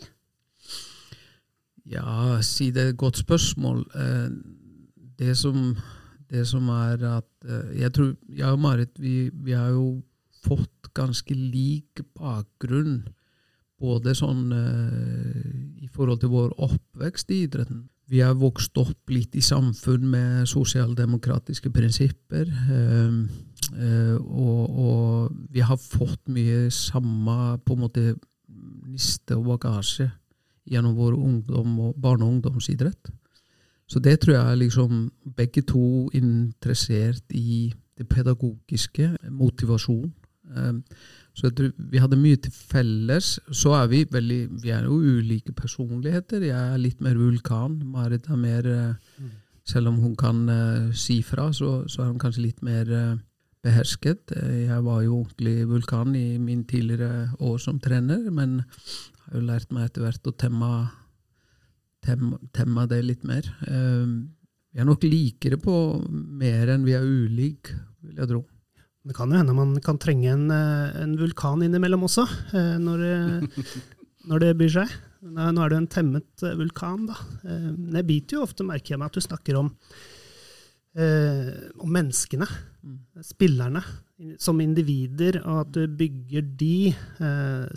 Ja, 1.89 2.37
si 2.45 2.69
det 2.71 2.83
er 2.83 2.91
et 2.93 3.01
godt 3.01 3.17
spørsmål. 3.17 3.81
Det 5.17 5.33
som, 5.37 5.71
det 6.29 6.43
som 6.45 6.67
er 6.69 7.01
at 7.17 7.47
Jeg 7.73 7.89
tror 7.95 8.11
jeg 8.29 8.51
og 8.51 8.59
Marit 8.61 8.99
vi, 9.01 9.31
vi 9.33 9.55
har 9.57 9.71
jo 9.73 10.03
fått 10.45 10.91
ganske 10.93 11.33
lik 11.33 12.03
bakgrunn 12.13 13.07
både 13.79 14.15
sånn 14.17 14.49
eh, 14.53 15.85
i 15.85 15.87
forhold 15.91 16.21
til 16.23 16.33
vår 16.33 16.53
oppvekst 16.59 17.31
i 17.31 17.43
idretten. 17.45 17.85
Vi 18.09 18.23
har 18.25 18.33
vokst 18.39 18.77
opp 18.81 19.11
litt 19.13 19.35
i 19.37 19.41
samfunn 19.45 20.07
med 20.09 20.49
sosialdemokratiske 20.49 21.69
prinsipper. 21.73 22.49
Eh, 22.49 23.19
eh, 23.77 24.15
og, 24.17 24.63
og, 24.69 25.35
vi 25.53 25.61
har 25.61 25.77
fått 25.77 26.31
mye 26.33 26.71
samme 26.73 27.59
på 27.61 27.75
en 27.75 27.83
måte 27.83 28.05
niste 28.89 29.37
og 29.37 29.45
bagasje 29.51 30.09
gjennom 30.69 30.95
vår 30.97 31.17
ungdom 31.17 31.77
og 31.85 32.01
barne- 32.01 32.25
og 32.25 32.37
ungdomsidrett. 32.37 33.11
Så 33.89 34.01
det 34.01 34.19
tror 34.21 34.35
jeg 34.35 34.57
liksom 34.63 35.05
begge 35.37 35.61
to 35.65 36.09
interessert 36.13 37.25
i 37.33 37.71
det 37.97 38.07
pedagogiske, 38.09 39.15
motivasjon. 39.29 40.11
Så 41.39 41.47
jeg 41.47 41.55
tror 41.55 41.69
vi 41.91 42.01
hadde 42.03 42.19
mye 42.19 42.39
til 42.43 42.51
felles. 42.51 43.37
Så 43.55 43.71
er 43.77 43.87
vi 43.87 44.01
veldig 44.11 44.39
Vi 44.59 44.73
er 44.75 44.89
jo 44.89 44.99
ulike 44.99 45.55
personligheter. 45.55 46.43
Jeg 46.43 46.73
er 46.73 46.81
litt 46.81 46.99
mer 46.99 47.15
vulkan. 47.15 47.77
Marit 47.87 48.27
er 48.27 48.41
mer 48.41 48.67
mm. 48.67 49.29
Selv 49.69 49.91
om 49.91 49.99
hun 50.01 50.15
kan 50.17 50.47
uh, 50.49 50.93
si 50.97 51.19
fra, 51.21 51.51
så, 51.53 51.83
så, 51.87 52.01
er 52.01 52.07
hun 52.09 52.21
kanskje 52.21 52.47
litt 52.47 52.63
mer 52.65 52.89
uh, 52.89 53.19
behersket. 53.63 54.33
Jeg 54.33 54.81
var 54.85 55.03
jo 55.05 55.19
ordentlig 55.19 55.67
vulkan 55.69 56.15
i 56.17 56.39
min 56.41 56.63
tidligere 56.65 57.29
år 57.45 57.59
som 57.61 57.77
trener, 57.79 58.31
men 58.33 58.63
har 59.27 59.37
jo 59.37 59.45
lært 59.45 59.69
meg 59.75 59.89
etter 59.89 60.07
hvert 60.07 60.25
å 60.25 60.33
temme, 60.33 60.71
temme, 62.05 62.39
temme 62.55 62.87
det 62.89 63.03
litt 63.05 63.27
mer. 63.29 63.45
Uh, 63.67 64.25
vi 64.73 64.81
er 64.81 64.89
nok 64.89 65.05
likere 65.05 65.61
på 65.61 65.75
mer 66.09 66.73
enn 66.73 66.87
vi 66.87 66.97
er 66.97 67.05
ulike, 67.05 67.77
vil 68.05 68.23
jeg 68.23 68.31
tro. 68.31 68.43
Det 69.07 69.15
kan 69.15 69.31
jo 69.31 69.39
hende 69.39 69.55
man 69.55 69.77
kan 69.83 69.99
trenge 70.01 70.27
en, 70.33 70.49
eh, 70.51 71.01
en 71.03 71.15
vulkan 71.19 71.63
innimellom 71.63 72.03
også, 72.07 72.25
eh, 72.51 72.75
når, 72.83 73.03
når, 74.29 74.43
det 74.43 74.57
byr 74.59 74.73
seg. 74.75 74.95
Nå 75.23 75.63
er 75.63 75.71
det 75.71 75.77
en 75.79 75.91
temmet 75.91 76.43
eh, 76.43 76.57
vulkan, 76.59 77.07
da. 77.07 77.15
Det 77.95 78.05
biter 78.07 78.37
jo 78.37 78.45
ofte, 78.47 78.67
merker 78.67 78.95
jeg 78.95 79.01
meg, 79.01 79.11
at 79.11 79.19
du 79.19 79.23
snakker 79.23 79.59
om, 79.59 79.73
om 80.99 81.91
menneskene, 81.93 82.47
mm. 82.83 82.95
spillerne, 83.23 83.83
som 84.41 84.59
individer, 84.59 85.37
og 85.45 85.61
at 85.61 85.69
du 85.77 85.83
bygger 85.95 86.47
de, 86.59 86.91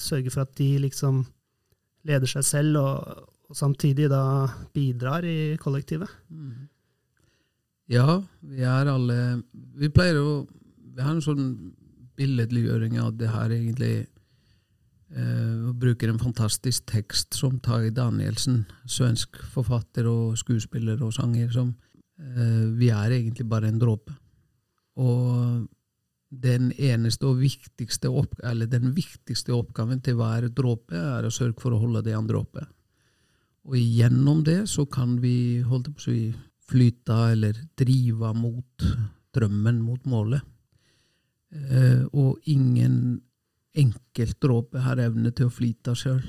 sørger 0.00 0.33
for 0.33 0.43
at 0.43 0.57
de 0.59 0.71
liksom 0.88 1.21
leder 2.09 2.31
seg 2.33 2.47
selv, 2.49 2.81
og, 2.81 3.29
og 3.47 3.59
samtidig 3.59 4.09
da 4.11 4.25
bidrar 4.75 5.29
i 5.29 5.55
kollektivet. 5.62 6.11
Mm. 6.33 6.67
Ja, 7.93 8.17
vi 8.41 8.64
er 8.64 8.88
alle 8.88 9.17
Vi 9.76 9.91
pleier 9.93 10.19
å 10.19 10.35
vi 10.92 11.02
har 11.02 11.14
en 11.14 11.25
sånn 11.25 11.46
billedliggjøring 12.18 12.99
av 13.00 13.14
det 13.18 13.30
her, 13.32 13.52
egentlig. 13.54 13.94
Eh, 15.12 15.68
og 15.68 15.76
bruker 15.80 16.08
en 16.08 16.20
fantastisk 16.20 16.87
tekst 16.88 17.37
som 17.37 17.58
Tage 17.64 17.92
Danielsen, 17.96 18.62
svensk 18.88 19.37
forfatter 19.52 20.08
og 20.08 20.38
skuespiller 20.40 21.02
og 21.04 21.12
sanger, 21.16 21.50
som 21.52 21.75
eh, 22.16 22.64
Vi 22.78 22.88
er 22.88 23.18
egentlig 23.18 23.49
bare 23.49 23.68
en 23.68 23.80
dråpe. 23.80 24.14
Og 24.96 25.66
den 26.32 26.70
eneste 26.80 27.28
og 27.28 27.42
viktigste 27.42 28.08
opp, 28.08 28.38
eller 28.42 28.66
den 28.66 28.94
viktigste 28.96 29.52
oppgaven 29.52 30.00
til 30.00 30.16
hver 30.16 30.49
dråpe 30.49 30.96
er 30.96 31.28
å 31.28 31.32
sørge 31.32 31.61
for 31.61 31.76
å 31.76 31.82
holde 31.82 32.04
det 32.06 32.16
andre 32.16 32.40
oppe. 32.40 32.64
Og 33.68 33.76
gjennom 33.76 34.40
det 34.44 34.64
så 34.72 34.87
kan 34.90 35.18
vi 35.20 35.61
holde 35.61 35.92
på 35.92 36.00
å 36.00 36.06
si, 36.06 36.32
flyte 36.72 37.18
eller 37.34 37.58
drive 37.76 38.32
mot 38.34 38.87
drømmen, 39.37 39.82
mot 39.84 40.08
målet. 40.08 40.40
Eh, 41.52 42.04
og 42.16 42.40
ingen 42.49 43.21
enkelt 43.76 44.38
dråpe 44.40 44.80
har 44.85 45.00
evne 45.00 45.32
til 45.37 45.49
å 45.49 45.52
flyte 45.52 45.94
sjøl. 45.97 46.23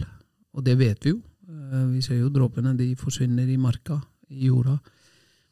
Og 0.54 0.66
det 0.66 0.76
vet 0.80 1.06
vi 1.06 1.14
jo. 1.14 1.22
Eh, 1.48 1.86
vi 1.94 2.02
ser 2.04 2.20
jo 2.20 2.32
dråpene 2.34 2.76
de 2.78 2.92
forsvinner 3.00 3.48
i 3.50 3.60
marka, 3.60 4.02
i 4.30 4.50
jorda, 4.50 4.78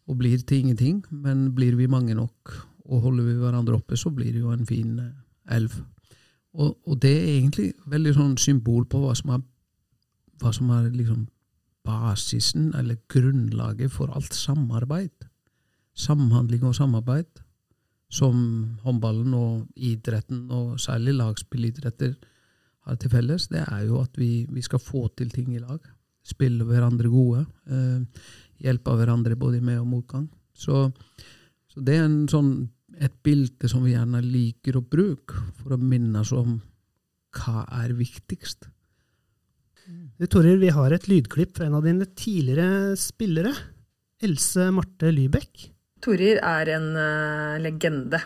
og 0.08 0.18
blir 0.20 0.44
til 0.44 0.66
ingenting. 0.66 1.02
Men 1.12 1.50
blir 1.56 1.78
vi 1.80 1.88
mange 1.92 2.16
nok 2.18 2.56
og 2.92 3.06
holder 3.06 3.28
vi 3.30 3.40
hverandre 3.40 3.78
oppe, 3.78 3.96
så 3.96 4.12
blir 4.12 4.34
det 4.34 4.42
jo 4.42 4.52
en 4.52 4.68
fin 4.68 4.98
eh, 5.00 5.56
elv. 5.56 5.76
Og, 6.54 6.76
og 6.84 6.98
det 7.00 7.14
er 7.16 7.36
egentlig 7.38 7.72
veldig 7.88 8.16
sånn 8.18 8.34
symbol 8.42 8.84
på 8.92 9.00
hva 9.00 9.14
som 9.16 9.38
er, 9.38 9.46
hva 10.42 10.52
som 10.52 10.74
er 10.76 10.90
liksom 10.92 11.30
basisen, 11.88 12.74
eller 12.78 13.00
grunnlaget, 13.10 13.94
for 13.94 14.12
alt 14.14 14.36
samarbeid. 14.36 15.30
Samhandling 15.98 16.66
og 16.68 16.76
samarbeid 16.76 17.41
som 18.12 18.36
håndballen 18.84 19.34
og 19.38 19.80
idretten, 19.80 20.46
og 20.52 20.80
særlig 20.82 21.16
lagspillidretter, 21.16 22.16
har 22.82 22.98
til 22.98 23.12
felles, 23.14 23.46
det 23.52 23.62
er 23.62 23.84
jo 23.86 24.00
at 24.02 24.16
vi, 24.18 24.48
vi 24.50 24.62
skal 24.66 24.82
få 24.82 25.06
til 25.18 25.30
ting 25.30 25.52
i 25.54 25.62
lag. 25.62 25.80
Spille 26.26 26.66
hverandre 26.66 27.12
gode. 27.14 27.44
Eh, 27.70 28.24
hjelpe 28.66 28.96
hverandre 28.98 29.38
både 29.38 29.62
med- 29.62 29.82
og 29.84 29.88
motgang. 29.88 30.28
Så, 30.54 30.88
så 31.70 31.84
det 31.86 32.00
er 32.00 32.10
sånn, 32.32 32.70
et 33.02 33.14
bilde 33.24 33.70
som 33.70 33.86
vi 33.86 33.94
gjerne 33.94 34.20
liker 34.26 34.78
å 34.78 34.84
bruke 34.86 35.38
for 35.62 35.76
å 35.76 35.82
minne 35.82 36.22
oss 36.22 36.34
om 36.36 36.58
hva 37.38 37.64
er 37.84 37.94
viktigst. 37.96 38.68
Du, 40.20 40.28
Torir, 40.30 40.60
vi 40.62 40.70
har 40.74 40.94
et 40.94 41.08
lydklipp 41.10 41.56
fra 41.58 41.68
en 41.68 41.78
av 41.80 41.86
dine 41.86 42.06
tidligere 42.06 42.98
spillere. 43.00 43.54
Else 44.22 44.68
Marte 44.76 45.10
Lybekk. 45.14 45.70
Torir 46.02 46.40
er 46.42 46.70
en 46.76 46.92
uh, 46.98 47.58
legende. 47.62 48.22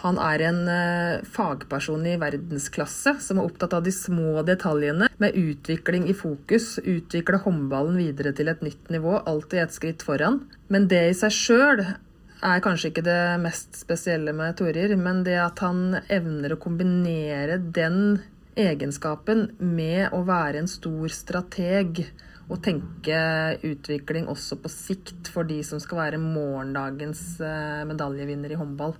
Han 0.00 0.16
er 0.22 0.44
en 0.48 0.60
uh, 0.70 1.24
fagperson 1.28 2.06
i 2.08 2.16
verdensklasse 2.20 3.16
som 3.20 3.40
er 3.40 3.48
opptatt 3.50 3.74
av 3.76 3.84
de 3.84 3.92
små 3.92 4.44
detaljene, 4.46 5.10
med 5.20 5.36
utvikling 5.36 6.06
i 6.08 6.16
fokus, 6.16 6.78
utvikle 6.80 7.42
håndballen 7.44 7.98
videre 8.00 8.32
til 8.36 8.48
et 8.52 8.62
nytt 8.64 8.92
nivå, 8.94 9.18
alltid 9.28 9.64
et 9.64 9.76
skritt 9.76 10.06
foran. 10.06 10.44
Men 10.72 10.88
det 10.88 11.02
i 11.10 11.18
seg 11.18 11.34
sjøl 11.34 11.84
er 11.84 12.64
kanskje 12.64 12.92
ikke 12.92 13.04
det 13.04 13.20
mest 13.42 13.76
spesielle 13.82 14.32
med 14.36 14.56
Torir, 14.56 14.94
men 14.96 15.24
det 15.26 15.36
at 15.42 15.60
han 15.66 15.98
evner 16.08 16.54
å 16.54 16.62
kombinere 16.62 17.58
den 17.60 18.20
egenskapen 18.60 19.50
med 19.58 20.14
å 20.16 20.22
være 20.28 20.62
en 20.62 20.70
stor 20.70 21.12
strateg 21.12 22.06
og 22.50 22.58
tenke 22.64 23.20
utvikling 23.66 24.26
også 24.30 24.58
på 24.60 24.70
sikt 24.72 25.30
for 25.30 25.46
de 25.46 25.60
som 25.66 25.80
skal 25.82 26.02
være 26.02 26.22
morgendagens 26.22 27.22
eh, 27.44 27.82
medaljevinner 27.88 28.54
i 28.54 28.58
håndball. 28.58 28.96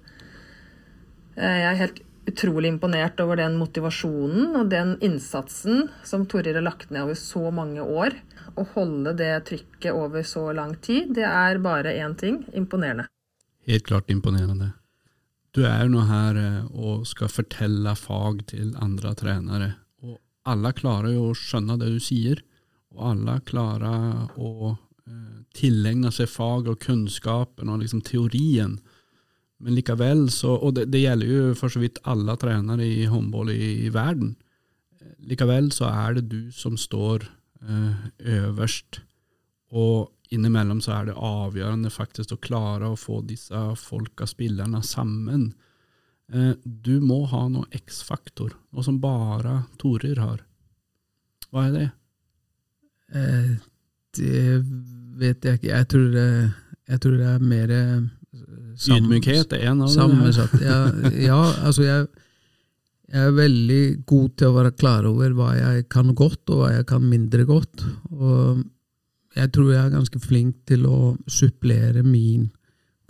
Eh, 1.34 1.58
jeg 1.64 1.68
er 1.72 1.80
helt 1.80 2.02
utrolig 2.30 2.70
imponert 2.70 3.18
over 3.24 3.40
den 3.40 3.56
motivasjonen 3.58 4.54
og 4.60 4.70
den 4.70 4.94
innsatsen 5.02 5.88
som 6.06 6.28
Torir 6.30 6.60
har 6.60 6.66
lagt 6.66 6.92
ned 6.92 7.02
over 7.08 7.18
så 7.18 7.50
mange 7.54 7.82
år. 7.82 8.14
Å 8.54 8.66
holde 8.74 9.16
det 9.18 9.32
trykket 9.48 9.96
over 9.96 10.26
så 10.26 10.50
lang 10.54 10.76
tid, 10.82 11.14
det 11.16 11.26
er 11.26 11.62
bare 11.62 11.96
én 11.98 12.14
ting 12.18 12.44
imponerende. 12.54 13.08
Helt 13.66 13.86
klart 13.88 14.10
imponerende. 14.10 14.74
Du 15.50 15.64
er 15.66 15.82
jo 15.82 15.90
nå 15.96 16.04
her 16.06 16.38
eh, 16.38 16.62
og 16.70 17.02
skal 17.10 17.32
fortelle 17.32 17.96
fag 17.98 18.44
til 18.52 18.76
andre 18.78 19.16
trenere. 19.18 19.72
Og 20.06 20.20
alle 20.46 20.70
klarer 20.76 21.16
jo 21.16 21.32
å 21.32 21.36
skjønne 21.36 21.80
det 21.80 21.90
du 21.96 21.98
sier 22.02 22.44
og 22.94 23.10
alle 23.12 23.36
klarer 23.46 24.38
å 24.40 24.72
eh, 24.72 25.42
tilegne 25.56 26.12
seg 26.14 26.30
fag 26.30 26.70
og 26.70 26.80
kunnskapen 26.82 27.70
og 27.70 27.82
liksom 27.82 28.02
teorien. 28.06 28.78
Men 29.60 29.76
likevel 29.76 30.28
så, 30.32 30.54
og 30.56 30.74
det, 30.78 30.88
det, 30.92 31.04
gjelder 31.04 31.30
jo 31.30 31.42
for 31.58 31.72
så 31.72 31.82
vidt 31.82 32.00
alle 32.08 32.36
trenere 32.40 32.86
i 32.86 33.04
håndball 33.10 33.52
i, 33.52 33.86
i, 33.86 33.90
verden, 33.92 34.34
likevel 35.20 35.68
så 35.74 35.90
er 35.90 36.16
det 36.16 36.30
du 36.32 36.40
som 36.54 36.78
står 36.80 37.28
eh, 37.60 38.08
øverst, 38.40 39.02
og 39.70 40.10
innimellom 40.34 40.80
så 40.82 40.96
er 40.96 41.10
det 41.10 41.18
avgjørende 41.18 41.90
faktisk 41.92 42.34
å 42.34 42.40
klare 42.42 42.88
å 42.90 42.98
få 42.98 43.20
disse 43.26 43.58
folka, 43.78 44.26
spillerne, 44.30 44.80
sammen. 44.86 45.50
Eh, 46.32 46.54
du 46.64 46.96
må 47.04 47.24
ha 47.30 47.44
noe 47.52 47.68
X-faktor, 47.82 48.56
noe 48.72 48.86
som 48.86 49.00
bare 49.02 49.64
Torir 49.78 50.22
har. 50.22 50.44
Hva 51.50 51.66
er 51.68 51.76
det? 51.76 51.88
Eh, 53.14 53.52
det 54.16 54.64
vet 55.20 55.44
jeg 55.44 55.60
ikke. 55.60 55.70
Jeg 55.70 55.88
tror 55.90 56.08
det, 56.14 56.30
jeg 56.90 57.02
tror 57.04 57.20
det 57.20 57.28
er 57.34 57.44
mer 57.52 57.76
eh, 57.76 58.00
Ydmykhet 58.80 59.52
er 59.52 59.66
en 59.68 59.84
av 59.84 59.90
sammensatt. 59.92 60.54
Ja, 60.62 60.78
ja, 61.12 61.40
altså 61.66 61.84
jeg, 61.84 62.06
jeg, 63.10 63.24
er 63.26 63.34
veldig 63.36 63.82
god 64.08 64.30
til 64.38 64.48
å 64.48 64.56
være 64.56 64.72
klar 64.78 65.08
over 65.10 65.34
hva 65.36 65.50
jeg 65.58 65.88
kan 65.92 66.14
godt, 66.16 66.44
og 66.48 66.62
hva 66.62 66.70
jeg 66.72 66.86
kan 66.88 67.04
mindre 67.04 67.44
godt. 67.48 67.84
Og 68.14 68.62
jeg 69.36 69.52
tror 69.52 69.72
jeg 69.74 69.82
er 69.82 69.92
ganske 69.92 70.22
flink 70.22 70.62
til 70.70 70.86
å 70.88 71.12
supplere 71.28 72.06
min 72.06 72.48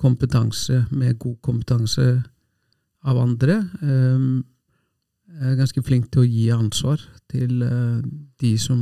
kompetanse 0.01 0.87
med 0.91 1.19
god 1.21 1.39
kompetanse 1.45 2.07
av 3.05 3.21
andre. 3.21 3.61
Ehm, 3.85 4.43
jeg 5.31 5.53
er 5.53 5.61
ganske 5.61 5.83
flink 5.87 6.11
til 6.11 6.25
å 6.25 6.29
gi 6.29 6.47
ansvar 6.53 7.03
til 7.31 7.63
eh, 7.63 8.01
de 8.43 8.55
som 8.59 8.81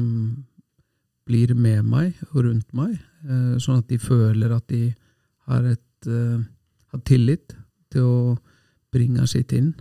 blir 1.29 1.53
med 1.55 1.85
meg 1.85 2.17
og 2.33 2.45
rundt 2.47 2.73
meg, 2.77 2.97
eh, 3.29 3.57
sånn 3.61 3.79
at 3.83 3.89
de 3.91 3.99
føler 4.01 4.53
at 4.55 4.67
de 4.73 4.95
har, 5.49 5.65
et, 5.65 6.07
eh, 6.09 6.39
har 6.93 7.01
tillit 7.05 7.57
til 7.93 8.03
å 8.03 8.39
bringe 8.93 9.27
sitt 9.29 9.53
inn. 9.53 9.75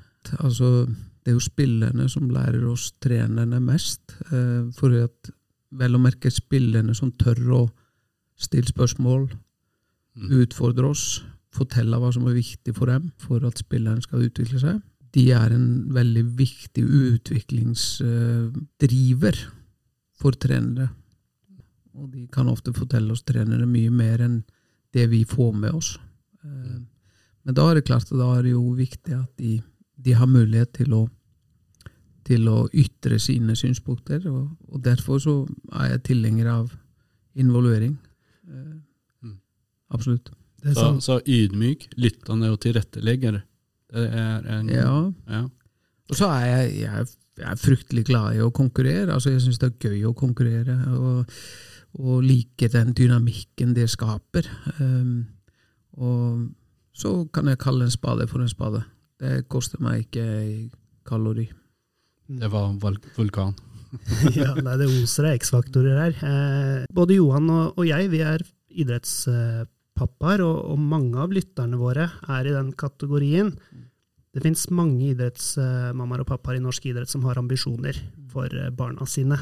Altså, 0.44 0.86
det 1.24 1.32
er 1.32 1.38
jo 1.38 1.44
spillerne 1.44 2.10
som 2.12 2.30
lærer 2.32 2.72
oss 2.72 2.92
trenerne 3.04 3.60
mest. 3.64 4.02
Eh, 4.32 4.72
for 4.76 4.90
at 5.04 5.30
vel 5.72 5.96
å 5.96 6.00
merke 6.00 6.32
spillerne 6.32 6.96
som 6.96 7.12
tør 7.12 7.52
å 7.52 7.72
stille 8.40 8.68
spørsmål, 8.68 9.30
mm. 10.18 10.30
utfordre 10.44 10.86
oss, 10.92 11.24
fortelle 11.52 12.00
hva 12.00 12.14
som 12.14 12.28
er 12.30 12.34
viktig 12.38 12.76
for 12.76 12.86
dem 12.92 13.12
for 13.22 13.46
at 13.48 13.58
spilleren 13.60 14.02
skal 14.04 14.26
utvikle 14.28 14.60
seg. 14.62 14.82
De 15.16 15.32
er 15.34 15.50
en 15.56 15.94
veldig 15.96 16.26
viktig 16.38 16.84
utviklingsdriver 16.84 19.36
for 20.20 20.32
trenere. 20.38 20.88
Og 21.98 22.12
de 22.14 22.28
kan 22.34 22.50
ofte 22.52 22.74
fortelle 22.76 23.14
oss 23.14 23.26
trenere 23.26 23.66
mye 23.70 23.92
mer 23.94 24.22
enn 24.26 24.42
det 24.96 25.08
vi 25.12 25.24
får 25.28 25.54
med 25.58 25.76
oss. 25.78 25.96
Eh, 26.44 26.80
men 27.48 27.56
da 27.56 27.70
er 27.70 27.80
det 27.80 27.88
klart 27.88 28.10
at 28.12 28.18
da 28.20 28.32
er 28.38 28.46
det 28.46 28.54
jo 28.54 28.64
viktig 28.78 29.16
at 29.16 29.30
de, 29.40 29.58
de 29.96 30.16
har 30.18 30.30
mulighet 30.30 30.74
til 30.78 30.94
å, 30.98 31.04
til 32.28 32.50
å 32.52 32.58
ytre 32.76 33.20
sine 33.24 33.56
synspunkter. 33.58 34.26
Og, 34.30 34.50
og, 34.68 34.82
derfor 34.84 35.22
så 35.24 35.38
er 35.74 35.94
jeg 35.96 36.06
tilhenger 36.12 36.52
av 36.54 36.74
involvering. 37.38 37.96
Eh, 38.48 38.74
mm. 39.24 39.38
Absolutt. 39.96 40.34
Så, 40.68 40.90
så, 41.06 41.20
ydmyk, 41.22 41.86
lyttende 42.02 42.50
og 42.52 42.60
tilrettelegger. 42.66 43.40
Det 43.94 44.10
er 44.10 44.50
en 44.58 44.70
Ja. 44.74 45.12
ja. 45.30 45.46
Og 46.08 46.16
så 46.16 46.28
er 46.32 46.46
jeg, 46.46 46.82
jeg, 46.82 47.08
jeg 47.38 47.48
er 47.48 47.62
fryktelig 47.62 48.04
glad 48.10 48.38
i 48.38 48.44
å 48.44 48.52
konkurrere. 48.54 49.14
Altså, 49.14 49.32
jeg 49.34 49.46
syns 49.46 49.62
det 49.62 49.72
er 49.72 49.90
gøy 49.90 50.06
å 50.10 50.18
konkurrere. 50.18 50.78
og 50.98 51.40
og 51.98 52.22
like 52.26 52.70
den 52.74 52.94
dynamikken 52.94 53.74
det 53.78 53.88
skaper. 53.90 54.48
Um, 54.78 55.28
og 55.98 56.50
så 56.98 57.14
kan 57.34 57.50
jeg 57.50 57.62
kalle 57.62 57.88
en 57.88 57.94
spade 57.94 58.28
for 58.30 58.44
en 58.44 58.52
spade. 58.52 58.84
Det 59.18 59.48
koster 59.50 59.82
meg 59.82 60.06
ikke 60.06 60.28
kalori. 61.08 61.48
Det 62.28 62.50
var 62.52 62.76
vulkan. 63.18 63.56
ja, 64.36 64.52
nei, 64.60 64.76
det 64.78 64.90
oser 64.92 65.30
av 65.30 65.38
X-faktorer 65.40 65.98
her. 66.02 66.18
Eh, 66.28 66.86
både 66.94 67.16
Johan 67.18 67.48
og, 67.50 67.78
og, 67.78 67.86
jeg 67.88 68.12
vi 68.12 68.20
er 68.20 68.44
idrettspappaer, 68.84 70.44
og, 70.44 70.58
og, 70.74 70.82
mange 70.82 71.22
av 71.24 71.34
lytterne 71.34 71.80
våre 71.80 72.10
er 72.28 72.50
i 72.50 72.54
den 72.54 72.74
kategorien. 72.78 73.54
Det 74.38 74.44
fins 74.46 74.68
mange 74.70 75.16
idrettsmammaer 75.16 76.22
og 76.22 76.30
pappaer 76.30 76.60
i 76.60 76.62
norsk 76.62 76.86
idrett 76.92 77.10
som 77.10 77.26
har 77.26 77.40
ambisjoner 77.42 77.98
for 78.30 78.54
eh, 78.54 78.70
barna 78.70 79.08
sine 79.10 79.42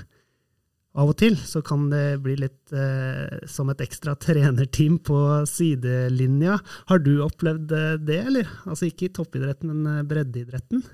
av 0.96 1.12
og 1.12 1.18
til 1.20 1.36
så 1.44 1.60
kan 1.66 1.90
det 1.92 2.22
bli 2.24 2.38
litt 2.40 2.72
eh, 2.72 3.42
som 3.52 3.68
et 3.72 3.82
ekstra 3.84 4.16
trenerteam 4.26 4.98
på 5.04 5.20
sidelinja. 5.50 6.60
Har 6.90 7.04
du 7.04 7.18
opplevd 7.26 7.76
eh, 7.76 7.96
det, 8.00 8.22
eller? 8.32 8.52
Altså 8.64 8.88
ikke 8.90 9.10
i 9.10 9.16
toppidretten, 9.16 9.74
men 9.74 10.00
eh, 10.00 10.06
breddeidretten? 10.08 10.86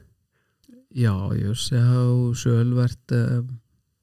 Ja, 0.97 1.15
jøss. 1.37 1.69
Jeg 1.71 1.85
har 1.85 2.07
jo 2.09 2.31
sjøl 2.35 2.73
vært 2.75 3.13
eh, 3.15 3.39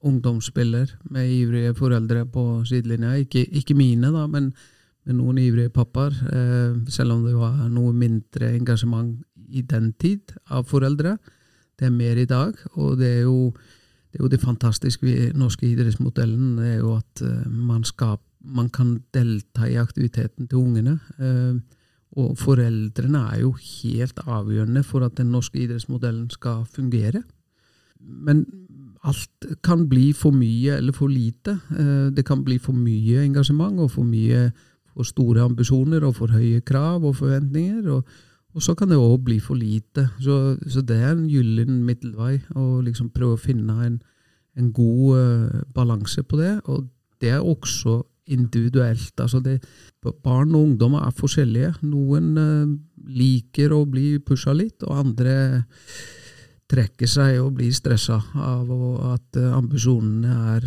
ungdomsspiller 0.07 0.95
med 1.11 1.35
ivrige 1.35 1.75
foreldre 1.77 2.23
på 2.31 2.45
sidelinja. 2.69 3.17
Ikke, 3.19 3.43
ikke 3.43 3.75
mine, 3.77 4.13
da, 4.15 4.23
men 4.31 4.53
med 5.09 5.17
noen 5.19 5.39
ivrige 5.41 5.73
pappaer. 5.73 6.15
Eh, 6.31 6.79
selv 6.91 7.17
om 7.17 7.27
det 7.27 7.35
var 7.35 7.67
noe 7.67 7.91
mindre 7.95 8.53
engasjement 8.55 9.17
i 9.51 9.61
den 9.61 9.93
tid 9.99 10.33
av 10.49 10.67
foreldre. 10.69 11.17
Det 11.79 11.87
er 11.87 11.95
mer 11.95 12.19
i 12.19 12.27
dag, 12.29 12.55
og 12.75 12.97
det 12.99 13.11
er 13.19 13.21
jo 13.27 13.53
det 14.09 14.17
er 14.17 14.23
jo 14.23 14.29
det 14.31 14.41
fantastiske 14.41 15.05
ved 15.05 15.35
norske 15.37 15.67
idrettsmodellen, 15.69 16.57
det 16.57 16.67
er 16.67 16.77
jo 16.79 16.95
at 16.95 17.21
uh, 17.21 17.45
man, 17.45 17.83
skal, 17.85 18.17
man, 18.41 18.69
kan 18.73 18.95
delta 19.13 19.67
i 19.69 19.77
aktiviteten 19.77 20.47
til 20.49 20.57
ungene. 20.57 20.95
Uh, 21.19 21.59
og 22.17 22.33
foreldrene 22.41 23.21
er 23.35 23.43
jo 23.43 23.51
helt 23.51 24.23
avgjørende 24.25 24.81
for 24.83 25.05
at 25.05 25.19
den 25.19 25.29
norske 25.29 25.59
idrettsmodellen 25.61 26.29
skal 26.33 26.65
fungere. 26.65 27.21
men 27.99 28.45
alt 29.07 29.47
kan 29.63 29.85
bli 29.89 30.11
for 30.15 30.35
mye 30.35 30.75
eller 30.77 30.95
for 30.95 31.11
lite. 31.11 31.59
Eh, 31.71 32.09
det 32.15 32.25
kan 32.27 32.43
bli 32.43 32.57
for 32.59 32.75
mye 32.75 33.23
engasjement 33.23 33.79
og 33.79 33.91
for 33.91 34.03
mye 34.03 34.49
for 34.91 35.07
store 35.07 35.45
ambisjoner 35.45 36.03
og 36.03 36.17
for 36.17 36.33
høye 36.35 36.61
krav 36.61 37.05
og 37.05 37.15
forventninger. 37.15 37.87
Og, 37.93 38.03
og 38.55 38.63
så 38.65 38.73
kan 38.75 38.89
det 38.89 38.97
òg 38.97 39.21
bli 39.27 39.37
for 39.43 39.59
lite. 39.59 40.07
Så, 40.19 40.57
så, 40.67 40.81
det 40.81 40.97
er 40.97 41.11
en 41.13 41.27
gyllen 41.29 41.83
middelvei 41.85 42.39
å 42.57 42.79
liksom 42.81 43.11
prøve 43.13 43.37
å 43.37 43.41
finne 43.41 43.75
en, 43.85 43.99
en 44.57 44.71
god 44.73 45.19
uh, 45.19 45.59
balanse 45.75 46.23
på 46.25 46.39
det. 46.39 46.55
Og 46.65 46.87
det 47.21 47.35
er 47.35 47.45
også 47.45 48.01
individuelt. 48.33 49.13
Altså 49.21 49.41
det, 49.45 49.59
barn 50.23 50.55
og 50.55 50.63
ungdommer 50.63 51.05
er 51.05 51.17
forskjellige. 51.17 51.75
Noen 51.85 52.31
uh, 52.37 52.71
liker 53.09 53.75
å 53.75 53.83
bli 53.89 54.17
pusha 54.25 54.55
litt, 54.57 54.81
og 54.81 54.97
andre 55.05 55.35
trekker 56.69 57.09
seg 57.09 57.39
og 57.41 57.55
blir 57.57 57.73
stressa 57.73 58.17
av 58.33 58.73
at 59.13 59.37
uh, 59.37 59.53
ambisjonene 59.57 60.39
er 60.55 60.65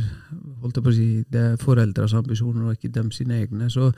holdt 0.62 0.78
jeg 0.78 0.86
på 0.86 0.92
å 0.92 0.94
si, 0.94 1.08
det 1.30 1.42
er 1.42 1.58
foreldres 1.58 2.14
ambisjoner 2.14 2.68
og 2.68 2.78
ikke 2.78 2.94
dem 2.94 3.10
sine 3.14 3.42
egne. 3.42 3.66
Så, 3.70 3.90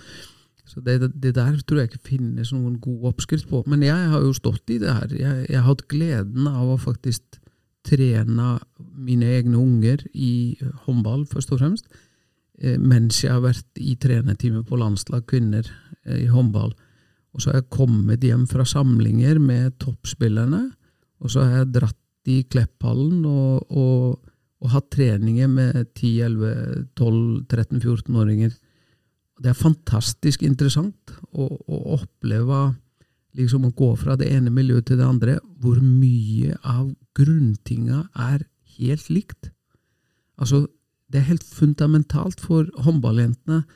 så 0.65 0.81
det, 0.81 0.97
det, 1.13 1.35
der 1.37 1.59
tror 1.61 1.83
jeg 1.83 1.91
ikke 1.91 2.09
finnes 2.09 2.53
noen 2.55 2.79
god 2.83 3.11
oppskrift 3.13 3.51
på. 3.51 3.61
Men 3.69 3.85
jeg 3.85 4.09
har 4.13 4.23
jo 4.25 4.33
stått 4.37 4.71
i 4.73 4.79
det 4.81 4.95
her. 4.97 5.13
Jeg, 5.13 5.47
jeg 5.51 5.61
har 5.61 5.69
hatt 5.69 5.85
gleden 5.93 6.49
av 6.49 6.71
å 6.73 6.81
faktisk 6.81 7.41
trene 7.85 8.55
mine 8.97 9.29
egne 9.37 9.59
unger 9.61 10.07
i 10.17 10.57
håndball, 10.87 11.27
først 11.29 11.53
og 11.53 11.61
fremst. 11.61 11.85
Eh, 12.63 12.79
mens 12.81 13.19
jeg 13.25 13.33
har 13.35 13.43
vært 13.45 13.83
i 13.83 13.97
trenetime 14.01 14.63
på 14.65 14.79
landslag 14.81 15.27
kvinner 15.29 15.69
eh, 16.07 16.25
i 16.25 16.29
håndball. 16.33 16.73
Og 17.35 17.43
så 17.43 17.51
har 17.51 17.57
jeg 17.61 17.75
kommet 17.75 18.25
hjem 18.25 18.47
fra 18.49 18.65
samlinger 18.69 19.39
med 19.43 19.73
toppspillerne, 19.83 20.63
og 21.21 21.31
så 21.33 21.39
har 21.43 21.51
jeg 21.61 21.75
dratt 21.75 22.03
i 22.31 22.43
Klepphallen 22.49 23.25
og, 23.27 23.67
og, 23.75 24.21
og 24.63 24.69
hatt 24.73 24.91
treninger 24.95 25.49
med 25.51 25.87
10-11-12-13-14-åringer. 25.99 28.53
Det 29.45 29.51
er 29.53 29.59
fantastisk 29.61 30.41
interessant 30.47 31.13
å, 31.37 31.45
å, 31.45 31.79
oppleve 31.99 32.61
liksom 33.37 33.67
å 33.69 33.75
gå 33.77 33.91
fra 34.01 34.17
det 34.17 34.31
ene 34.33 34.49
miljøet 34.55 34.89
til 34.89 35.03
det 35.03 35.05
andre, 35.05 35.35
hvor 35.61 35.83
mye 35.85 36.57
av 36.65 36.95
grunntinga 37.19 38.07
er 38.31 38.47
helt 38.79 39.11
likt. 39.13 39.51
Altså, 40.41 40.63
det 41.13 41.21
er 41.21 41.29
helt 41.29 41.45
fundamentalt 41.45 42.41
for 42.41 42.73
håndballjentene, 42.87 43.67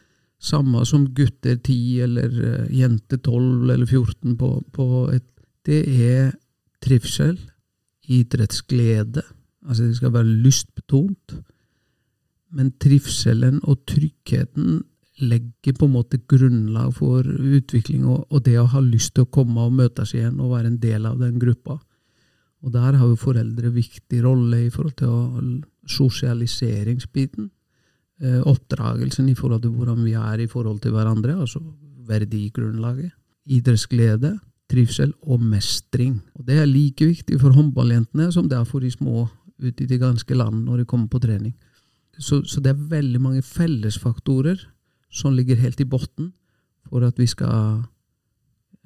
samme 0.40 0.86
som 0.88 1.04
gutter 1.12 1.58
10 1.58 2.00
eller 2.06 2.32
uh, 2.32 2.66
jenter 2.72 3.20
12 3.20 3.68
eller 3.74 3.84
14 3.84 4.36
på, 4.40 4.52
på 4.72 4.86
et, 5.12 5.26
Det 5.68 5.82
er 5.84 6.30
trivsel, 6.80 7.36
idrettsglede. 8.08 9.20
Altså 9.68 9.84
det 9.84 9.98
skal 9.98 10.14
være 10.14 10.36
lystbetont. 10.46 11.34
Men 12.56 12.70
trivselen 12.80 13.58
og 13.68 13.82
tryggheten 13.90 14.86
legger 15.18 15.74
på 15.74 15.88
en 15.88 15.94
måte 15.96 16.20
grunnlag 16.30 16.92
for 16.96 17.26
utvikling 17.26 18.06
og, 18.06 18.26
og, 18.30 18.42
det 18.46 18.58
å 18.60 18.68
ha 18.70 18.82
lyst 18.84 19.14
til 19.16 19.26
å 19.26 19.32
komme 19.34 19.66
og 19.66 19.76
møtes 19.78 20.14
igjen 20.14 20.38
og 20.40 20.54
være 20.54 20.72
en 20.72 20.80
del 20.82 21.06
av 21.08 21.18
den 21.20 21.38
gruppa. 21.42 21.78
Og 22.62 22.74
der 22.74 22.98
har 22.98 23.06
jo 23.06 23.18
foreldre 23.18 23.70
viktig 23.74 24.22
rolle 24.24 24.64
i 24.66 24.70
forhold 24.74 24.96
til 24.98 25.60
sosialiseringsbiten. 25.88 27.50
Eh, 28.18 28.40
oppdragelsen 28.50 29.28
i 29.30 29.36
forhold 29.38 29.62
til 29.62 29.74
hvordan 29.76 30.02
vi 30.02 30.16
er 30.18 30.42
i 30.42 30.50
forhold 30.50 30.80
til 30.82 30.94
hverandre, 30.94 31.36
altså 31.38 31.62
verdigrunnlaget. 32.08 33.12
Idrettsglede, 33.46 34.34
trivsel 34.68 35.12
og 35.22 35.42
mestring. 35.42 36.18
Og 36.34 36.46
Det 36.46 36.58
er 36.58 36.66
like 36.66 37.06
viktig 37.06 37.38
for 37.40 37.54
håndballjentene 37.54 38.32
som 38.32 38.48
det 38.48 38.58
er 38.58 38.66
for 38.66 38.80
de 38.80 38.90
små 38.90 39.28
ute 39.58 39.84
i 39.84 39.86
det 39.86 40.00
ganske 40.00 40.34
land 40.34 40.66
når 40.66 40.82
de 40.82 40.84
kommer 40.84 41.08
på 41.08 41.22
trening. 41.22 41.54
Så, 42.18 42.42
så 42.42 42.60
det 42.60 42.72
er 42.72 42.90
veldig 42.90 43.20
mange 43.22 43.42
fellesfaktorer 43.42 44.58
som 45.10 45.34
ligger 45.34 45.60
helt 45.60 45.80
i 45.80 45.88
bunnen 45.88 46.32
for 46.88 47.04
at 47.04 47.18
vi 47.20 47.26
skal 47.28 47.84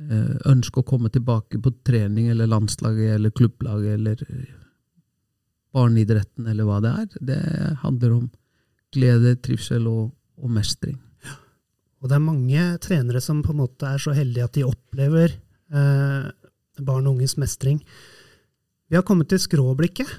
eh, 0.02 0.34
ønske 0.50 0.80
å 0.82 0.86
komme 0.86 1.10
tilbake 1.12 1.60
på 1.62 1.74
trening 1.86 2.30
eller 2.32 2.50
landslaget 2.50 3.16
eller 3.16 3.34
klubblaget 3.34 3.94
eller 3.98 4.24
barneidretten 5.72 6.48
eller 6.50 6.68
hva 6.68 6.80
det 6.84 6.92
er. 7.02 7.08
Det 7.20 7.40
handler 7.82 8.18
om 8.18 8.28
glede, 8.92 9.36
trivsel 9.40 9.86
og, 9.88 10.12
og 10.36 10.52
mestring. 10.52 10.98
Og 12.02 12.10
det 12.10 12.18
er 12.18 12.24
mange 12.24 12.66
trenere 12.82 13.22
som 13.22 13.44
på 13.46 13.54
en 13.54 13.62
måte 13.62 13.86
er 13.86 14.02
så 14.02 14.14
heldige 14.16 14.48
at 14.48 14.56
de 14.56 14.66
opplever 14.66 15.36
eh, 15.38 16.26
barn 16.82 17.06
og 17.06 17.14
unges 17.14 17.36
mestring. 17.38 17.78
Vi 18.90 18.98
har 18.98 19.06
kommet 19.06 19.30
til 19.30 19.40
skråblikket, 19.40 20.10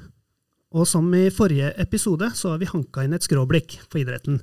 og 0.74 0.88
som 0.90 1.12
i 1.14 1.28
forrige 1.30 1.74
episode 1.84 2.32
så 2.34 2.54
har 2.54 2.62
vi 2.62 2.72
hanka 2.72 3.04
inn 3.04 3.14
et 3.14 3.26
skråblikk 3.26 3.76
på 3.92 4.02
idretten. 4.02 4.40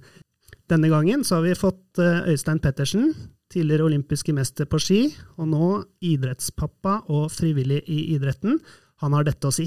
Denne 0.70 0.86
gangen 0.86 1.24
så 1.26 1.40
har 1.40 1.48
vi 1.48 1.58
fått 1.58 1.98
eh, 1.98 2.28
Øystein 2.30 2.60
Pettersen, 2.62 3.10
tidligere 3.50 3.88
olympiske 3.88 4.30
mester 4.36 4.68
på 4.70 4.78
ski, 4.78 5.00
og 5.34 5.48
nå 5.50 5.70
idrettspappa 6.06 7.00
og 7.10 7.26
frivillig 7.34 7.80
i 7.90 8.12
idretten. 8.14 8.60
Han 9.02 9.16
har 9.16 9.26
dette 9.26 9.50
å 9.50 9.54
si. 9.54 9.66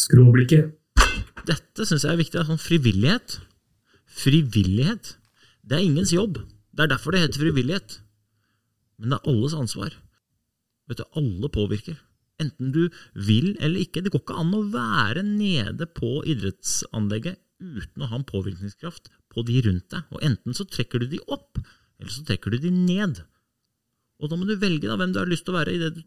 Skråblikket. 0.00 0.72
Dette 1.44 1.84
syns 1.84 2.06
jeg 2.06 2.14
er 2.14 2.20
viktig. 2.22 2.46
Sånn 2.48 2.62
frivillighet. 2.62 3.36
Frivillighet. 4.20 5.14
Det 5.60 5.76
er 5.76 5.84
ingens 5.84 6.14
jobb. 6.16 6.40
Det 6.72 6.86
er 6.86 6.94
derfor 6.94 7.12
det 7.12 7.26
heter 7.26 7.44
frivillighet. 7.44 7.98
Men 8.96 9.12
det 9.12 9.20
er 9.20 9.32
alles 9.34 9.58
ansvar. 9.58 9.92
Vet 10.88 11.02
du, 11.02 11.08
Alle 11.20 11.52
påvirker. 11.52 12.00
Enten 12.40 12.72
du 12.72 12.86
vil 13.12 13.52
eller 13.60 13.84
ikke. 13.84 14.00
Det 14.00 14.14
går 14.14 14.24
ikke 14.24 14.40
an 14.40 14.56
å 14.56 14.64
være 14.72 15.26
nede 15.26 15.84
på 15.84 16.22
idrettsanlegget 16.24 17.36
uten 17.60 18.00
å 18.00 18.08
ha 18.08 18.16
en 18.16 18.24
påvirkningskraft 18.24 19.10
på 19.30 19.44
de 19.46 19.60
rundt 19.66 19.88
deg. 19.94 20.06
Og 20.14 20.24
enten 20.26 20.56
så 20.56 20.66
trekker 20.68 21.02
du 21.02 21.10
de 21.12 21.20
opp, 21.30 21.60
eller 22.00 22.12
så 22.14 22.24
trekker 22.26 22.54
du 22.54 22.60
de 22.64 22.72
ned. 22.74 23.22
Og 24.20 24.28
da 24.28 24.36
må 24.36 24.44
du 24.44 24.52
velge 24.60 24.84
da, 24.84 24.98
hvem 25.00 25.14
du 25.14 25.20
har 25.20 25.30
lyst 25.30 25.46
til 25.46 25.54
å 25.54 25.58
være 25.58 25.72
i 25.72 25.80
det 25.80 25.94
du 25.96 26.02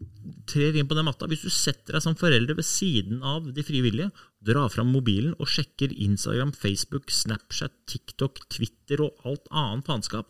trer 0.49 0.75
inn 0.77 0.89
på 0.89 0.97
den 0.97 1.07
matta. 1.07 1.25
Hvis 1.29 1.45
du 1.47 1.49
setter 1.53 1.95
deg 1.95 2.03
som 2.05 2.17
forelder 2.19 2.57
ved 2.57 2.67
siden 2.67 3.23
av 3.25 3.47
de 3.55 3.65
frivillige, 3.65 4.11
drar 4.45 4.69
fram 4.69 4.91
mobilen 4.93 5.33
og 5.39 5.49
sjekker 5.49 5.95
Instagram, 6.05 6.53
Facebook, 6.53 7.09
Snapchat, 7.13 7.73
TikTok, 7.89 8.43
Twitter 8.53 9.01
og 9.01 9.25
alt 9.25 9.49
annet 9.49 9.89
faenskap, 9.89 10.29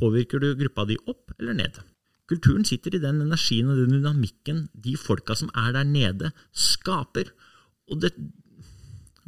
påvirker 0.00 0.40
du 0.40 0.54
gruppa 0.56 0.86
di 0.88 0.96
opp 1.10 1.34
eller 1.36 1.58
ned? 1.60 1.82
Kulturen 2.30 2.64
sitter 2.64 2.94
i 2.94 3.02
den 3.02 3.20
energien 3.24 3.68
og 3.68 3.76
den 3.82 3.98
dynamikken 3.98 4.68
de 4.72 4.94
folka 4.96 5.36
som 5.36 5.50
er 5.58 5.74
der 5.76 5.84
nede, 5.84 6.30
skaper. 6.54 7.34
Og 7.90 8.00
det, 8.00 8.14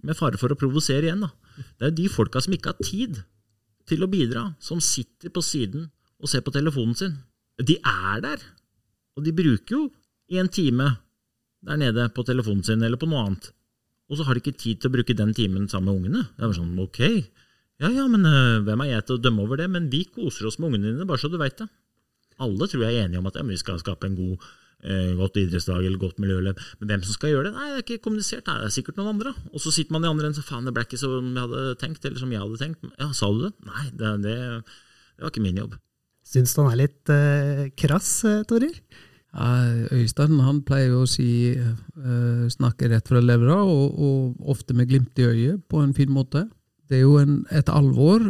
med 0.07 0.17
fare 0.17 0.39
for 0.41 0.55
å 0.55 0.59
provosere 0.59 1.11
igjen, 1.11 1.27
da, 1.27 1.33
det 1.57 1.87
er 1.87 1.93
jo 1.93 1.99
de 2.01 2.09
folka 2.13 2.43
som 2.43 2.55
ikke 2.57 2.73
har 2.73 2.85
tid 2.85 3.21
til 3.89 4.05
å 4.05 4.11
bidra, 4.11 4.45
som 4.63 4.81
sitter 4.83 5.33
på 5.35 5.43
siden 5.45 5.89
og 6.23 6.31
ser 6.31 6.45
på 6.47 6.55
telefonen 6.55 6.97
sin. 6.99 7.17
De 7.59 7.77
er 7.79 8.23
der, 8.25 8.45
og 9.17 9.27
de 9.27 9.35
bruker 9.37 9.77
jo 9.77 9.89
en 10.41 10.49
time 10.49 10.89
der 11.63 11.79
nede 11.79 12.09
på 12.15 12.25
telefonen 12.27 12.65
sin 12.67 12.83
eller 12.83 12.99
på 12.99 13.09
noe 13.11 13.27
annet. 13.27 13.51
Og 14.11 14.19
så 14.19 14.27
har 14.27 14.37
de 14.37 14.43
ikke 14.43 14.59
tid 14.59 14.81
til 14.81 14.91
å 14.91 14.97
bruke 14.97 15.17
den 15.17 15.33
timen 15.37 15.69
sammen 15.71 15.89
med 15.89 16.01
ungene. 16.01 16.25
Det 16.37 16.47
er 16.47 16.57
sånn, 16.57 16.75
ok, 16.83 17.01
ja 17.83 17.91
ja, 17.91 18.07
men 18.11 18.27
uh, 18.29 18.63
hvem 18.63 18.83
er 18.85 18.93
jeg 18.93 19.07
til 19.09 19.19
å 19.19 19.23
dømme 19.23 19.45
over 19.47 19.59
det? 19.59 19.69
Men 19.73 19.89
vi 19.93 20.05
koser 20.07 20.49
oss 20.49 20.59
med 20.61 20.71
ungene 20.71 20.93
dine, 20.93 21.07
bare 21.09 21.23
så 21.23 21.31
du 21.33 21.39
veit 21.41 21.57
det. 21.59 21.69
Alle 22.43 22.69
tror 22.69 22.85
jeg 22.87 22.99
er 22.99 23.07
enige 23.07 23.23
om 23.23 23.29
at 23.31 23.39
ja, 23.39 23.45
vi 23.47 23.59
skal 23.61 23.81
skape 23.81 24.09
en 24.09 24.19
god, 24.19 24.35
eh, 24.39 24.62
godt 25.19 25.37
idrettsdag 25.39 25.85
eller 25.87 26.01
godt 26.03 26.19
miljøløp. 26.19 26.59
Men 26.81 26.91
hvem 26.91 27.05
som 27.07 27.15
skal 27.15 27.31
gjøre 27.31 27.47
det? 27.49 27.53
Nei, 27.55 27.69
det 27.71 27.77
er 27.77 27.85
ikke 27.85 28.03
kommunisert. 28.09 28.49
Nei, 28.49 28.57
det 28.59 28.67
er 28.67 28.75
sikkert 28.75 28.99
noen 28.99 29.13
andre. 29.13 29.35
Og 29.53 29.63
så 29.63 29.71
sitter 29.75 29.95
man 29.95 30.07
i 30.07 30.11
andre 30.11 30.31
enden 30.31 30.41
så 30.41 30.47
faen, 30.47 30.67
det 30.67 30.75
ble 30.75 30.83
ikke 30.89 30.99
som 30.99 31.29
jeg 31.31 31.45
hadde 31.45 31.77
tenkt, 31.83 32.03
eller 32.09 32.19
som 32.19 32.35
jeg 32.35 32.43
hadde 32.43 32.59
tenkt. 32.61 32.91
Ja, 32.99 33.13
sa 33.15 33.31
du 33.31 33.45
det? 33.45 33.53
Nei, 33.69 33.87
det, 33.95 34.13
det, 34.27 34.37
det 35.15 35.25
var 35.27 35.35
ikke 35.35 35.45
min 35.47 35.63
jobb. 35.63 35.79
Syns 36.33 36.55
du 36.55 36.63
han 36.63 36.73
er 36.73 36.83
litt 36.85 37.13
eh, 37.13 37.65
krass, 37.79 38.11
uh, 38.27 38.43
Torir? 38.49 38.75
Ja, 39.33 39.49
Øystein 39.97 40.41
han 40.45 40.61
pleier 40.69 40.93
å 40.99 41.07
si 41.09 41.55
eh, 41.57 42.43
snakke 42.53 42.91
rett 42.93 43.09
fra 43.09 43.23
levra, 43.23 43.63
og, 43.65 43.95
og, 43.97 44.43
ofte 44.53 44.77
med 44.77 44.91
glimt 44.91 45.19
i 45.19 45.29
øyet, 45.29 45.63
på 45.73 45.81
en 45.81 45.95
fin 45.97 46.13
måte. 46.13 46.45
Det 46.91 46.99
er 46.99 47.05
jo 47.07 47.17
en, 47.21 47.39
et 47.55 47.69
alvor, 47.73 48.25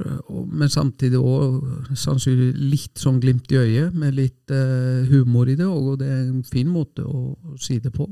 men 0.46 0.70
samtidig 0.70 1.18
òg 1.18 1.94
sannsynligvis 1.98 2.60
litt 2.72 3.00
sånn 3.00 3.18
glimt 3.22 3.50
i 3.50 3.58
øyet, 3.58 3.94
med 3.96 4.14
litt 4.14 4.52
eh, 4.54 5.08
humor 5.10 5.50
i 5.50 5.56
det, 5.58 5.66
og 5.66 5.98
det 6.02 6.10
er 6.12 6.20
en 6.28 6.44
fin 6.46 6.68
måte 6.70 7.02
å, 7.02 7.32
å, 7.34 7.56
si 7.58 7.80
det 7.82 7.94
på. 7.96 8.06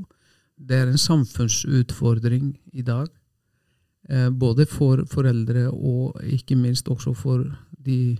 Det 0.57 0.77
er 0.77 0.91
en 0.91 0.99
samfunnsutfordring 0.99 2.51
i 2.73 2.83
dag, 2.85 3.07
eh, 4.09 4.27
både 4.29 4.67
for 4.69 5.05
foreldre 5.09 5.69
og 5.71 6.19
ikke 6.25 6.59
minst 6.59 6.91
også 6.91 7.15
for 7.15 7.45
de 7.85 8.17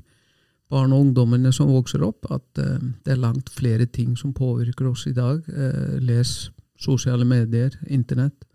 barn 0.72 0.94
og 0.96 1.08
ungdommene 1.08 1.52
som 1.54 1.72
vokser 1.72 2.04
opp, 2.06 2.30
at 2.32 2.62
eh, 2.64 2.80
det 3.04 3.16
er 3.16 3.22
langt 3.26 3.52
flere 3.52 3.90
ting 3.92 4.16
som 4.20 4.34
påvirker 4.34 4.88
oss 4.94 5.08
i 5.10 5.16
dag. 5.16 5.44
Uh, 5.52 6.00
les 6.00 6.52
sosiale 6.80 7.28
medier, 7.28 7.76
Internett, 7.92 8.46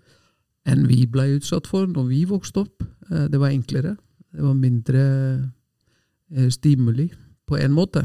enn 0.67 0.87
vi 0.91 1.05
ble 1.07 1.29
utsatt 1.37 1.69
for 1.71 1.87
når 1.87 2.09
vi 2.11 2.25
vokste 2.29 2.65
opp. 2.65 2.83
Uh, 3.11 3.27
det 3.31 3.41
var 3.41 3.55
enklere. 3.55 3.97
Det 4.33 4.43
var 4.45 4.57
mindre 4.59 5.05
stimuli, 6.51 7.07
på 7.47 7.55
en 7.57 7.71
måte. 7.73 8.01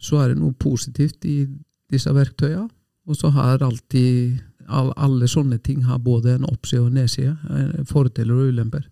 så 0.00 0.16
er 0.16 0.30
det 0.32 0.38
noe 0.40 0.54
positivt 0.56 1.26
i 1.28 1.44
disse 1.92 2.08
verktøyene. 2.10 2.70
Og 3.06 3.16
så 3.16 3.28
har 3.28 3.62
alltid 3.62 4.40
alle 4.68 5.28
sånne 5.28 5.58
ting 5.58 5.82
har 5.84 5.98
både 5.98 6.36
en 6.36 6.46
oppside 6.48 6.80
og 6.80 6.90
en 6.90 7.00
nedside. 7.00 7.36
eh, 7.50 7.84
Fordeler 7.84 8.34
og 8.34 8.48
ulemper. 8.48 8.88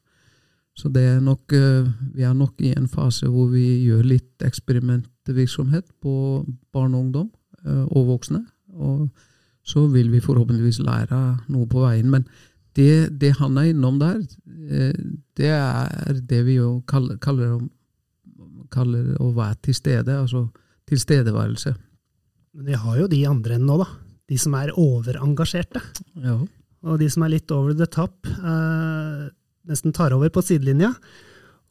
Så 0.77 0.88
det 0.88 1.03
er 1.03 1.20
nok, 1.20 1.53
eh, 1.53 1.88
vi 2.14 2.23
er 2.23 2.33
nok 2.33 2.55
i 2.61 2.73
en 2.77 2.88
fase 2.88 3.27
hvor 3.27 3.51
vi 3.51 3.85
gjør 3.87 4.03
litt 4.03 4.42
eksperimentvirksomhet 4.42 5.85
på 6.01 6.46
barn 6.73 6.94
og 6.94 7.01
ungdom 7.01 7.31
eh, 7.66 7.85
og 7.90 8.07
voksne. 8.07 8.46
Og 8.73 9.11
så 9.62 9.87
vil 9.87 10.11
vi 10.11 10.20
forhåpentligvis 10.20 10.81
lære 10.81 11.38
noe 11.49 11.66
på 11.66 11.81
veien. 11.81 12.11
Men 12.11 12.27
det, 12.79 13.19
det 13.21 13.35
han 13.41 13.59
er 13.59 13.73
innom 13.73 13.99
der, 14.01 14.21
eh, 14.71 14.95
det 15.39 15.53
er 15.57 16.21
det 16.31 16.43
vi 16.47 16.59
jo 16.61 16.81
kaller, 16.91 17.19
kaller, 17.23 17.59
kaller 18.71 19.15
å 19.23 19.33
være 19.37 19.59
til 19.67 19.79
stede. 19.79 20.17
Altså 20.17 20.47
tilstedeværelse. 20.91 21.75
Men 22.57 22.71
vi 22.71 22.79
har 22.83 22.99
jo 22.99 23.11
de 23.11 23.25
andre 23.31 23.59
enn 23.59 23.67
nå, 23.69 23.79
da. 23.83 23.89
De 24.31 24.39
som 24.39 24.55
er 24.59 24.73
overengasjerte. 24.79 25.83
Ja. 26.23 26.39
Og 26.87 27.01
de 27.03 27.09
som 27.13 27.25
er 27.27 27.35
litt 27.35 27.51
over 27.55 27.75
the 27.77 27.87
top, 27.91 28.27
eh, 28.27 29.27
nesten 29.71 29.95
tar 29.95 30.15
over 30.17 30.31
på 30.33 30.43
sidelinja. 30.45 30.93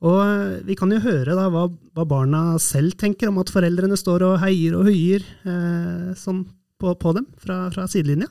Og 0.06 0.20
eh, 0.24 0.60
vi 0.68 0.78
kan 0.80 0.92
jo 0.94 1.02
høre 1.04 1.36
da 1.36 1.50
hva, 1.52 1.66
hva 1.68 2.06
barna 2.08 2.44
selv 2.64 2.96
tenker 3.00 3.32
om 3.32 3.40
at 3.42 3.52
foreldrene 3.52 3.98
står 4.00 4.28
og 4.28 4.40
heier 4.44 4.78
og 4.80 4.88
høyer 4.88 5.26
eh, 5.26 6.12
sånn 6.20 6.46
på, 6.80 6.94
på 6.96 7.16
dem 7.18 7.28
fra, 7.42 7.66
fra 7.74 7.88
sidelinja. 7.92 8.30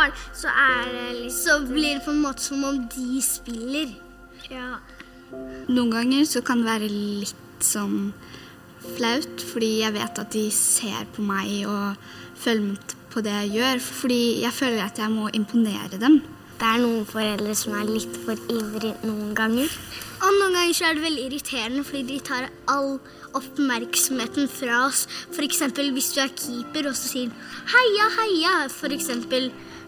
Mål! 0.00 0.14
Så, 0.34 0.48
det 0.48 1.06
litt, 1.18 1.36
så 1.36 1.60
blir 1.66 1.98
det 1.98 2.04
på 2.04 2.14
en 2.14 2.24
måte 2.24 2.44
som 2.44 2.64
om 2.64 2.80
de 2.94 3.20
spiller. 3.24 3.92
Ja. 4.50 4.78
Noen 5.70 5.92
ganger 5.94 6.26
så 6.28 6.42
kan 6.46 6.62
det 6.62 6.70
være 6.70 6.90
litt 6.90 7.64
sånn 7.64 8.12
flaut, 8.96 9.44
fordi 9.52 9.76
jeg 9.82 9.94
vet 9.94 10.22
at 10.22 10.32
de 10.34 10.48
ser 10.54 11.06
på 11.14 11.24
meg 11.26 11.68
og 11.68 12.00
følger 12.40 12.72
med 12.72 12.96
på 13.10 13.22
det 13.26 13.36
jeg 13.42 13.56
gjør. 13.58 13.80
Fordi 14.02 14.20
jeg 14.44 14.56
føler 14.56 14.84
at 14.84 15.00
jeg 15.02 15.12
må 15.12 15.30
imponere 15.36 16.00
dem. 16.00 16.20
Det 16.60 16.68
er 16.68 16.82
noen 16.82 17.06
foreldre 17.08 17.54
som 17.56 17.72
er 17.78 17.88
litt 17.88 18.16
for 18.20 18.36
ivrige 18.52 18.92
noen 19.08 19.32
ganger. 19.36 19.70
Og 20.20 20.34
noen 20.36 20.58
ganger 20.58 20.74
så 20.76 20.90
er 20.90 20.98
det 20.98 21.06
veldig 21.06 21.22
irriterende 21.30 21.84
fordi 21.88 22.02
de 22.10 22.18
tar 22.20 22.50
all 22.68 22.98
oppmerksomheten 23.38 24.50
fra 24.52 24.82
oss. 24.90 25.06
F.eks. 25.32 25.62
hvis 25.80 26.10
du 26.12 26.20
er 26.20 26.34
keeper 26.36 26.90
og 26.90 26.98
så 26.98 27.14
sier 27.14 27.30
'heia, 27.72 28.08
heia', 28.18 28.68
f.eks. 28.68 29.08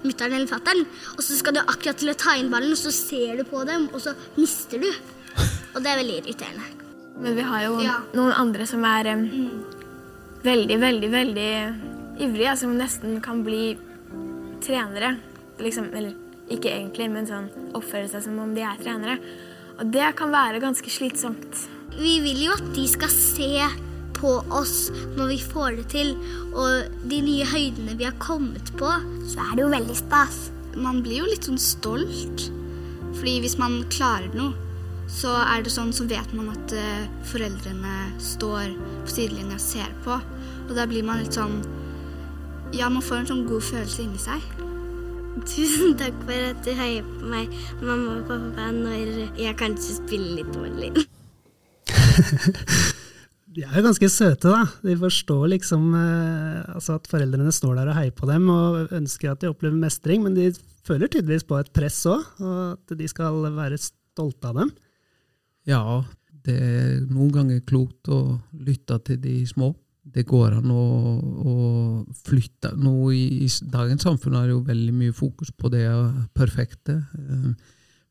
mutter'n 0.03 0.33
eller 0.35 0.51
fatter'n, 0.51 0.85
og 1.17 1.23
så 1.23 1.37
skal 1.39 1.55
du 1.55 1.61
akkurat 1.63 1.97
til 2.01 2.11
å 2.13 2.17
ta 2.19 2.35
inn 2.39 2.51
ballen, 2.53 2.73
og 2.75 2.81
så 2.81 2.93
ser 2.95 3.37
du 3.39 3.45
på 3.49 3.65
dem, 3.69 3.89
og 3.93 4.01
så 4.03 4.15
mister 4.37 4.79
du. 4.83 4.89
Og 5.75 5.83
det 5.83 5.89
er 5.93 6.01
veldig 6.03 6.17
irriterende. 6.23 6.65
Men 7.23 7.37
vi 7.37 7.43
har 7.47 7.63
jo 7.65 7.81
Ja. 7.81 7.99
noen 8.15 8.33
andre 8.33 8.67
som 8.67 8.85
er 8.85 9.07
em, 9.07 9.23
veldig, 10.43 10.79
veldig, 10.81 11.11
veldig 11.11 11.51
ivrige, 12.21 12.57
som 12.59 12.77
nesten 12.77 13.21
kan 13.23 13.43
bli 13.45 13.77
trenere. 14.61 15.19
Liksom, 15.63 15.91
eller 15.95 16.15
ikke 16.51 16.71
egentlig, 16.73 17.11
men 17.13 17.27
sånn 17.27 17.49
oppføre 17.75 18.09
seg 18.11 18.23
som 18.25 18.39
om 18.43 18.55
de 18.55 18.63
er 18.67 18.77
trenere. 18.83 19.19
Og 19.79 19.91
det 19.93 20.15
kan 20.19 20.31
være 20.31 20.61
ganske 20.61 20.91
slitsomt. 20.91 21.69
Vi 21.97 22.21
vil 22.25 22.47
jo 22.47 22.53
at 22.53 22.73
de 22.75 22.87
skal 22.89 23.09
se 23.09 23.69
på 24.23 24.39
oss 24.55 24.89
når 25.17 25.33
vi 25.35 25.39
får 25.43 25.79
det 25.81 25.87
til, 25.93 26.15
og 26.55 26.89
de 27.11 27.21
nye 27.27 27.47
høydene 27.51 27.99
vi 27.99 28.07
har 28.07 28.19
kommet 28.23 28.73
på, 28.79 28.91
så 29.29 29.43
er 29.49 29.55
det 29.57 29.65
jo 29.67 29.73
veldig 29.75 29.99
stas. 29.99 30.43
Man 30.79 31.03
blir 31.05 31.23
jo 31.23 31.31
litt 31.31 31.49
sånn 31.49 31.61
stolt. 31.61 32.49
Fordi 33.19 33.35
hvis 33.45 33.59
man 33.61 33.83
klarer 33.93 34.33
noe, 34.35 34.55
så 35.13 35.35
er 35.45 35.65
det 35.65 35.73
sånn, 35.75 35.93
så 35.93 36.07
vet 36.09 36.33
man 36.37 36.49
at 36.55 36.73
eh, 36.77 37.05
foreldrene 37.29 37.97
står 38.23 38.73
på 39.05 39.13
sidelinja 39.13 39.59
og 39.59 39.65
ser 39.65 39.93
på. 40.07 40.17
Og 40.69 40.75
da 40.79 40.87
blir 40.89 41.05
man 41.07 41.23
litt 41.23 41.37
sånn 41.37 41.61
Ja, 42.73 42.89
man 42.89 43.05
får 43.05 43.19
en 43.19 43.27
sånn 43.29 43.45
god 43.45 43.65
følelse 43.67 44.07
inni 44.07 44.21
seg. 44.23 44.41
Tusen 45.45 45.93
takk 46.01 46.17
for 46.25 46.49
at 46.49 46.63
du 46.65 46.73
heier 46.77 47.05
på 47.05 47.29
meg, 47.29 47.53
mamma 47.83 48.15
og 48.23 48.31
pappa, 48.31 48.71
når 48.73 49.37
jeg 49.37 49.59
kanskje 49.61 49.99
spiller 49.99 50.41
litt 50.41 50.53
dårlig. 50.57 51.05
De 53.53 53.65
er 53.67 53.75
jo 53.77 53.85
ganske 53.85 54.09
søte, 54.09 54.49
da. 54.49 54.65
De 54.85 54.95
forstår 54.97 55.51
liksom 55.53 55.91
eh, 55.99 56.61
altså 56.73 56.97
at 56.97 57.09
foreldrene 57.11 57.53
står 57.53 57.77
der 57.79 57.91
og 57.93 57.99
heier 57.99 58.15
på 58.17 58.29
dem 58.31 58.49
og 58.53 58.95
ønsker 58.97 59.33
at 59.33 59.43
de 59.43 59.51
opplever 59.51 59.77
mestring, 59.77 60.25
men 60.25 60.37
de 60.39 60.49
føler 60.87 61.11
tydeligvis 61.11 61.45
på 61.49 61.59
et 61.61 61.71
press 61.75 62.01
òg, 62.11 62.25
og 62.41 62.63
at 62.73 62.97
de 62.99 63.09
skal 63.11 63.45
være 63.53 63.81
stolte 63.83 64.49
av 64.49 64.63
dem. 64.63 64.73
Ja, 65.69 65.83
det 66.47 66.57
er 66.59 66.95
noen 67.11 67.31
ganger 67.35 67.61
klokt 67.69 68.09
å 68.11 68.39
lytte 68.57 68.99
til 69.07 69.21
de 69.23 69.37
små. 69.47 69.73
Det 70.03 70.25
går 70.27 70.57
an 70.59 70.71
å, 70.75 70.85
å 71.47 71.53
flytte 72.27 72.73
Nå 72.75 73.13
i, 73.15 73.47
i 73.47 73.51
dagens 73.71 74.03
samfunn 74.03 74.35
er 74.35 74.49
det 74.49 74.57
jo 74.57 74.65
veldig 74.67 74.95
mye 74.97 75.15
fokus 75.15 75.53
på 75.55 75.71
det 75.71 75.85
perfekte. 76.35 76.99
Eh, 77.21 77.53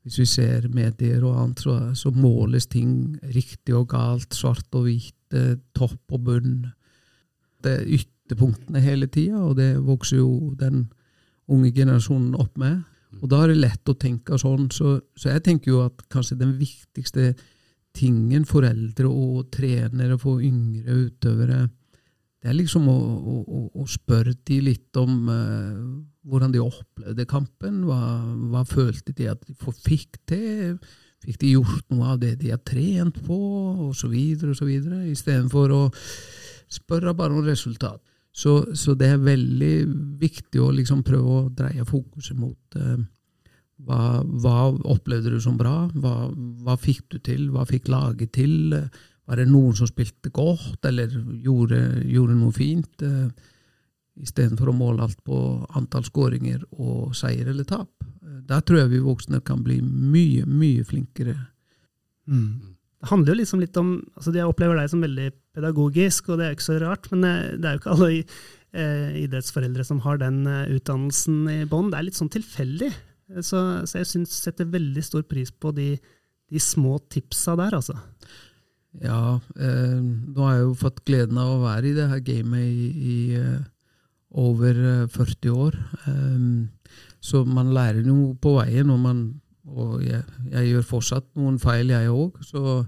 Hvis 0.02 0.20
vi 0.22 0.26
ser 0.26 0.68
medier 0.74 1.22
og 1.22 1.38
annet, 1.38 1.62
så, 1.62 1.76
så 1.98 2.10
måles 2.16 2.66
ting 2.72 3.20
riktig 3.36 3.76
og 3.78 3.92
galt, 3.94 4.34
svart 4.34 4.70
og 4.78 4.88
hvitt, 4.88 5.18
topp 5.78 6.16
og 6.16 6.24
bunn. 6.26 6.56
Det 7.64 7.76
er 7.78 7.92
ytterpunktene 8.00 8.82
hele 8.84 9.08
tida, 9.08 9.44
og 9.46 9.56
det 9.60 9.76
vokser 9.86 10.20
jo 10.20 10.52
den 10.60 10.88
unge 11.52 11.72
generasjonen 11.76 12.34
opp 12.36 12.58
med. 12.60 12.82
Og 13.22 13.30
da 13.32 13.44
er 13.44 13.52
det 13.52 13.62
lett 13.62 13.92
å 13.92 13.98
tenke 14.00 14.40
sånn. 14.40 14.70
Så, 14.74 14.98
så 15.16 15.34
jeg 15.36 15.44
tenker 15.46 15.74
jo 15.74 15.84
at 15.86 16.04
kanskje 16.12 16.40
den 16.40 16.56
viktigste 16.60 17.34
tingen 17.96 18.46
foreldre 18.48 19.10
og 19.10 19.50
trenere 19.54 20.18
for 20.20 20.44
yngre 20.44 21.08
utøvere 21.08 21.66
det 22.42 22.50
er 22.50 22.58
liksom 22.58 22.88
å, 22.90 22.96
å, 22.98 23.36
å- 23.78 23.88
spørre 23.90 24.34
de 24.50 24.58
litt 24.66 24.98
om 24.98 25.28
eh, 25.30 25.82
hvordan 26.26 26.54
de 26.56 26.62
opplevde 26.64 27.26
kampen. 27.30 27.84
Hva, 27.86 28.00
hva 28.50 28.64
følte 28.66 29.14
de 29.18 29.28
at 29.30 29.44
de 29.46 29.54
fikk 29.86 30.18
til? 30.30 30.80
Fikk 31.22 31.38
de 31.44 31.52
gjort 31.54 31.86
noe 31.94 32.16
av 32.16 32.22
det 32.24 32.32
de 32.42 32.50
har 32.50 32.62
trent 32.66 33.20
på? 33.28 33.38
Og 33.86 33.94
så 33.98 34.10
videre 34.10 34.56
og 34.56 34.58
så 34.58 34.66
videre. 34.66 35.04
Istedenfor 35.12 35.76
å 35.76 35.82
spørre 36.72 37.14
bare 37.18 37.38
om 37.38 37.46
resultat. 37.46 38.02
Så, 38.34 38.74
så 38.80 38.96
det 38.98 39.10
er 39.12 39.22
veldig 39.26 39.74
viktig 40.22 40.62
å 40.64 40.72
liksom 40.74 41.02
prøve 41.06 41.38
å 41.44 41.48
dreie 41.52 41.84
fokuset 41.86 42.38
mot 42.40 42.78
eh, 42.80 43.02
hva, 43.86 44.22
hva 44.24 44.58
opplevde 44.94 45.34
du 45.34 45.40
som 45.44 45.58
bra? 45.60 45.84
Hva, 45.94 46.30
hva 46.64 46.78
fikk 46.80 47.06
du 47.12 47.20
til? 47.22 47.50
Hva 47.54 47.66
fikk 47.70 47.90
laget 47.92 48.34
til? 48.38 48.78
Var 49.30 49.40
det 49.40 49.48
noen 49.52 49.76
som 49.78 49.90
spilte 49.90 50.32
godt, 50.34 50.82
eller 50.88 51.14
gjorde, 51.44 51.80
gjorde 52.10 52.38
noe 52.40 52.56
fint? 52.56 53.06
Eh, 53.06 53.50
Istedenfor 54.22 54.70
å 54.70 54.76
måle 54.76 55.06
alt 55.06 55.22
på 55.24 55.38
antall 55.78 56.04
skåringer 56.04 56.66
og 56.76 57.14
seier 57.16 57.48
eller 57.48 57.66
tap. 57.66 57.90
Der 58.22 58.64
tror 58.66 58.82
jeg 58.82 58.92
vi 58.92 59.06
voksne 59.06 59.40
kan 59.46 59.62
bli 59.64 59.80
mye, 59.82 60.44
mye 60.46 60.84
flinkere. 60.86 61.38
Det 63.02 63.10
handler 63.10 63.34
jo 63.34 63.40
liksom 63.40 63.62
litt 63.64 63.78
om 63.82 63.94
altså 64.14 64.34
Jeg 64.36 64.46
opplever 64.46 64.78
deg 64.78 64.92
som 64.92 65.02
veldig 65.02 65.30
pedagogisk, 65.58 66.30
og 66.30 66.38
det 66.38 66.46
er 66.46 66.52
jo 66.52 66.58
ikke 66.60 66.68
så 66.68 66.80
rart, 66.84 67.08
men 67.12 67.26
eh, 67.28 67.56
det 67.58 67.68
er 67.68 67.74
jo 67.74 67.82
ikke 67.82 67.96
alle 67.96 68.12
eh, 68.14 69.16
idrettsforeldre 69.24 69.86
som 69.88 70.04
har 70.06 70.22
den 70.22 70.44
eh, 70.48 70.76
utdannelsen 70.78 71.40
i 71.52 71.58
bånn. 71.72 71.90
Det 71.92 71.98
er 72.00 72.08
litt 72.08 72.20
sånn 72.20 72.32
tilfeldig. 72.32 72.92
Så, 73.42 73.60
så 73.88 74.02
jeg 74.02 74.10
synes, 74.12 74.36
setter 74.44 74.70
veldig 74.70 75.02
stor 75.08 75.24
pris 75.28 75.52
på 75.56 75.72
de, 75.76 75.96
de 76.52 76.62
små 76.62 76.98
tipsa 77.12 77.56
der, 77.60 77.80
altså. 77.80 77.96
Ja, 79.00 79.40
eh, 79.56 80.00
nå 80.04 80.44
har 80.44 80.58
jeg 80.58 80.66
jo 80.66 80.74
fått 80.76 81.06
gleden 81.08 81.38
av 81.40 81.54
å 81.54 81.62
være 81.64 81.88
i 81.88 81.94
det 81.96 82.10
her 82.12 82.24
gamet 82.28 82.66
i, 82.66 82.90
i 82.92 83.20
eh, 83.40 83.62
over 84.42 84.76
eh, 84.76 85.06
40 85.08 85.54
år. 85.56 85.78
Eh, 86.12 86.98
så 87.24 87.46
man 87.48 87.72
lærer 87.76 88.04
noe 88.04 88.34
på 88.36 88.58
veien, 88.58 88.92
og, 88.92 89.00
man, 89.00 89.24
og 89.64 90.02
jeg, 90.04 90.26
jeg 90.52 90.74
gjør 90.74 90.90
fortsatt 90.90 91.30
noen 91.40 91.60
feil, 91.62 91.94
jeg 91.94 92.12
òg. 92.12 92.42
Så, 92.44 92.82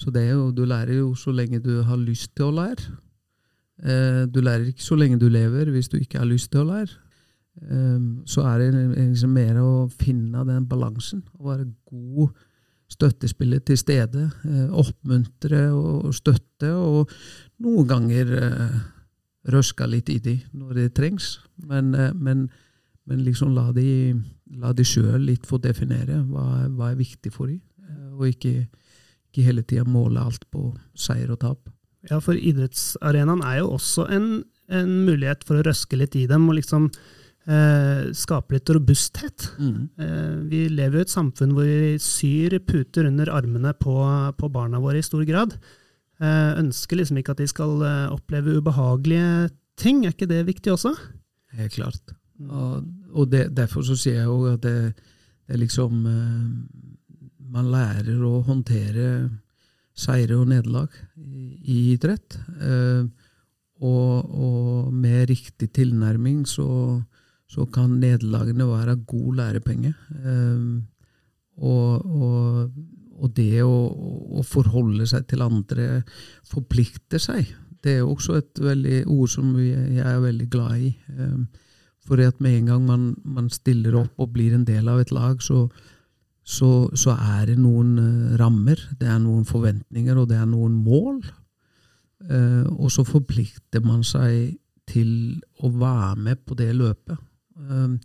så 0.00 0.10
det 0.14 0.26
er 0.26 0.34
jo, 0.34 0.50
du 0.50 0.64
lærer 0.66 0.98
jo 0.98 1.12
så 1.18 1.34
lenge 1.34 1.62
du 1.62 1.76
har 1.86 2.02
lyst 2.02 2.32
til 2.34 2.48
å 2.48 2.56
lære. 2.58 2.98
Eh, 3.84 4.24
du 4.30 4.40
lærer 4.42 4.72
ikke 4.72 4.86
så 4.86 4.98
lenge 4.98 5.20
du 5.22 5.28
lever, 5.30 5.70
hvis 5.70 5.90
du 5.92 6.00
ikke 6.00 6.18
har 6.22 6.30
lyst 6.30 6.50
til 6.50 6.64
å 6.64 6.70
lære. 6.72 6.98
Eh, 7.62 8.10
så 8.26 8.42
er 8.50 8.64
det 8.64 8.72
liksom 8.96 9.38
mer 9.38 9.62
å 9.62 9.86
finne 10.02 10.42
den 10.50 10.66
balansen, 10.66 11.22
å 11.38 11.52
være 11.52 11.70
god 11.86 12.34
støttespiller 12.92 13.62
til 13.64 13.78
stede. 13.80 14.28
Eh, 14.44 14.68
oppmuntre 14.70 15.66
og 15.74 16.12
støtte, 16.14 16.70
og 16.74 17.10
noen 17.64 17.88
ganger 17.88 18.34
eh, 18.38 18.76
røske 19.52 19.88
litt 19.88 20.10
i 20.12 20.20
de 20.22 20.36
når 20.52 20.78
det 20.78 20.94
trengs. 20.98 21.38
Men, 21.68 21.94
eh, 21.94 22.12
men, 22.14 22.48
men 23.08 23.24
liksom 23.26 23.54
la 23.56 23.70
de, 23.76 24.14
la 24.60 24.72
de 24.72 24.86
sjøl 24.86 25.26
litt 25.28 25.46
få 25.48 25.60
definere 25.62 26.22
hva, 26.28 26.66
hva 26.70 26.92
er 26.92 27.00
viktig 27.00 27.32
for 27.34 27.50
de, 27.50 27.58
eh, 27.88 28.10
og 28.14 28.28
ikke, 28.30 28.68
ikke 29.30 29.48
hele 29.48 29.64
tida 29.66 29.86
måle 29.88 30.22
alt 30.22 30.46
på 30.52 30.70
seier 30.96 31.32
og 31.34 31.42
tap. 31.44 31.70
Ja, 32.10 32.20
for 32.20 32.36
idrettsarenaen 32.36 33.40
er 33.46 33.62
jo 33.62 33.74
også 33.78 34.08
en, 34.12 34.42
en 34.68 34.96
mulighet 35.06 35.44
for 35.48 35.56
å 35.56 35.64
røske 35.64 35.96
litt 35.96 36.16
i 36.20 36.26
dem 36.28 36.50
og 36.50 36.58
liksom 36.58 36.90
eh, 37.50 38.10
skape 38.16 38.56
litt 38.56 38.72
robusthet. 38.74 39.48
Eh, 39.60 40.34
vi 40.50 40.66
lever 40.72 40.98
jo 40.98 41.04
i 41.04 41.06
et 41.08 41.14
samfunn 41.14 41.54
hvor 41.56 41.68
vi 41.68 41.94
syr 42.02 42.58
puter 42.64 43.08
under 43.10 43.32
armene 43.32 43.74
på, 43.78 43.96
på 44.38 44.52
barna 44.52 44.80
våre 44.82 45.00
i 45.00 45.06
stor 45.06 45.24
grad. 45.28 45.56
Eh, 46.22 46.52
ønsker 46.60 47.00
liksom 47.00 47.18
ikke 47.20 47.34
at 47.34 47.42
de 47.42 47.48
skal 47.50 47.80
eh, 47.84 48.12
oppleve 48.14 48.58
ubehagelige 48.60 49.50
ting. 49.80 50.04
Er 50.04 50.14
ikke 50.14 50.30
det 50.30 50.44
viktig 50.48 50.74
også? 50.74 50.94
Helt 51.58 51.74
klart. 51.76 52.14
Og, 52.48 52.84
og 53.14 53.30
det, 53.30 53.48
derfor 53.56 53.84
så 53.86 53.96
sier 53.98 54.22
jeg 54.22 54.30
jo 54.30 54.54
at 54.54 54.62
det, 54.64 54.94
det 55.46 55.54
er 55.54 55.62
liksom 55.62 56.02
eh, 56.10 56.90
Man 57.54 57.68
lærer 57.70 58.18
å 58.26 58.40
håndtere 58.42 59.28
seire 59.94 60.34
og 60.40 60.48
nederlag 60.50 60.90
i, 61.14 61.54
i 61.70 61.76
idrett. 61.92 62.34
Eh, 62.58 63.04
og, 63.84 64.30
og, 64.30 64.92
med 64.94 65.28
riktig 65.30 65.68
tilnærming 65.76 66.44
så, 66.48 66.66
så 67.54 67.66
kan 67.70 67.98
nederlagene 68.02 68.66
være 68.66 68.98
god 69.06 69.40
lærepenge. 69.40 69.94
Eh, 70.26 70.64
og, 71.62 72.06
og, 72.06 72.70
og, 73.14 73.28
det 73.36 73.62
å, 73.62 73.74
å, 74.40 74.42
forholde 74.42 75.06
seg 75.06 75.28
til 75.30 75.44
andre, 75.44 76.02
forplikte 76.50 77.20
seg, 77.22 77.52
det 77.84 77.98
er 78.00 78.08
også 78.08 78.40
et 78.40 78.62
veldig 78.64 79.04
ord 79.12 79.30
som 79.30 79.52
jeg 79.60 80.02
er 80.02 80.22
veldig 80.24 80.48
glad 80.50 80.88
i. 80.88 80.90
Eh, 81.14 81.62
for 82.04 82.20
at 82.20 82.40
med 82.42 82.58
en 82.58 82.72
gang 82.72 82.86
man, 82.88 83.04
man, 83.24 83.48
stiller 83.52 83.94
opp 84.02 84.18
og 84.20 84.34
blir 84.34 84.56
en 84.56 84.66
del 84.68 84.88
av 84.92 85.00
et 85.00 85.12
lag, 85.14 85.38
så, 85.40 85.68
så, 86.44 86.90
så, 86.92 87.14
er 87.14 87.46
det 87.48 87.56
noen 87.56 87.94
uh, 87.96 88.34
rammer, 88.40 88.80
det 89.00 89.08
er 89.08 89.22
noen 89.22 89.46
forventninger, 89.48 90.18
og 90.20 90.28
det 90.28 90.36
er 90.36 90.50
noen 90.50 90.74
mål. 90.84 91.22
Uh, 92.28 92.68
og 92.76 92.92
så 92.92 93.06
forplikter 93.08 93.80
man 93.84 94.04
seg 94.04 94.58
til 94.88 95.40
å 95.64 95.70
være 95.72 96.18
med 96.26 96.44
på 96.44 96.56
det 96.58 96.74
løpet. 96.76 97.16
Uh, 97.58 97.96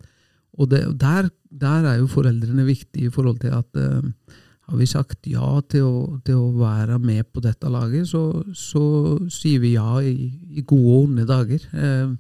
og 0.59 0.69
det, 0.71 0.83
der, 0.99 1.29
der, 1.49 1.87
er 1.87 1.99
jo 2.01 2.09
foreldrene 2.11 2.65
viktige 2.67 3.07
i 3.09 3.13
forhold 3.13 3.37
til 3.41 3.53
at 3.53 3.77
har 4.69 4.77
vi 4.77 4.87
sagt 4.89 5.27
ja 5.29 5.59
til 5.71 5.85
å, 5.85 5.93
til 6.25 6.37
å, 6.37 6.49
være 6.59 6.99
med 7.01 7.27
på 7.33 7.41
dette 7.43 7.69
laget, 7.71 8.09
så, 8.11 8.43
så 8.53 8.83
sier 9.33 9.61
vi 9.63 9.73
ja 9.75 9.97
i, 10.05 10.29
i 10.53 10.63
gode 10.67 10.93
og 10.93 11.07
onde 11.07 11.25
dager. 11.29 11.65
Eh, 11.73 12.13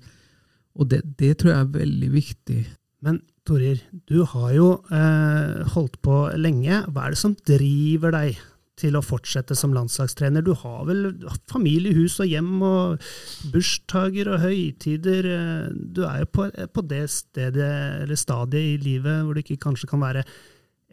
og 0.79 0.89
det, 0.89 1.03
det, 1.19 1.35
tror 1.37 1.53
jeg 1.53 1.65
er 1.65 1.73
veldig 1.77 2.11
viktig. 2.13 2.61
Men 3.05 3.19
Torir, 3.47 3.81
du 4.09 4.23
har 4.33 4.53
jo 4.55 4.69
eh, 4.93 5.61
holdt 5.75 5.99
på 6.05 6.23
lenge. 6.39 6.83
Hva 6.89 7.05
er 7.05 7.15
det 7.15 7.21
som 7.21 7.37
driver 7.47 8.15
deg 8.15 8.39
til 8.79 8.97
å 8.97 9.03
fortsette 9.05 9.57
som 9.57 9.73
landslagstrener? 9.75 10.45
Du 10.45 10.53
har 10.57 10.85
vel 10.87 11.09
familie, 11.51 11.93
hus 11.97 12.19
og 12.23 12.31
hjem 12.31 12.63
og 12.65 13.09
bursdager 13.53 14.31
og 14.33 14.43
høytider. 14.45 15.27
Du 15.75 16.05
er 16.07 16.23
jo 16.23 16.31
på, 16.33 16.47
på 16.49 16.85
det 16.89 17.03
stedet, 17.13 17.73
eller 18.05 18.19
stadiet 18.19 18.77
i 18.79 18.79
livet 18.89 19.25
hvor 19.25 19.35
du 19.35 19.43
ikke 19.43 19.59
kanskje 19.67 19.91
kan 19.91 20.03
være 20.03 20.23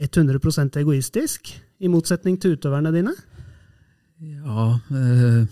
100% 0.02 0.76
egoistisk, 0.76 1.54
i 1.80 1.88
motsetning 1.92 2.36
til 2.40 2.56
utøverne 2.56 2.92
dine? 2.92 3.12
Ja, 4.20 4.76
eh, 4.96 5.46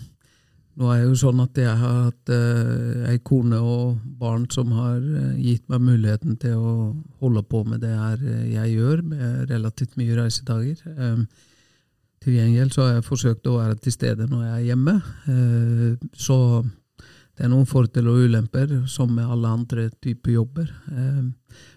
nå 0.75 0.89
er 0.91 1.01
det 1.01 1.09
jo 1.09 1.17
sånn 1.21 1.41
at 1.43 1.57
jeg 1.59 1.71
har 1.71 1.99
hatt 2.07 2.31
eh, 2.33 3.11
ei 3.11 3.19
kone 3.25 3.59
og 3.61 3.99
barn 4.19 4.47
som 4.51 4.73
har 4.75 4.97
eh, 4.99 5.35
gitt 5.39 5.69
meg 5.71 5.83
muligheten 5.85 6.35
til 6.41 6.57
å 6.57 6.73
holde 7.21 7.45
på 7.47 7.61
med 7.67 7.83
det 7.85 7.93
her 7.93 8.23
jeg 8.49 8.73
gjør, 8.73 9.03
med 9.11 9.51
relativt 9.53 9.95
mye 10.01 10.17
reisedager. 10.17 10.81
Eh, 10.95 11.21
til 12.25 12.39
gjengjeld 12.39 12.73
så 12.73 12.81
har 12.83 12.97
jeg 12.97 13.05
forsøkt 13.05 13.47
å 13.47 13.59
være 13.59 13.77
til 13.83 13.93
stede 13.93 14.27
når 14.31 14.41
jeg 14.47 14.55
er 14.55 14.65
hjemme. 14.71 14.95
Eh, 15.29 16.09
så 16.17 16.39
det 17.35 17.45
er 17.45 17.51
noen 17.51 17.67
fordeler 17.69 18.09
og 18.09 18.25
ulemper, 18.25 18.73
som 18.89 19.11
med 19.13 19.29
alle 19.29 19.51
andre 19.59 19.87
typer 20.03 20.33
jobber. 20.35 20.67
Eh, 20.91 21.23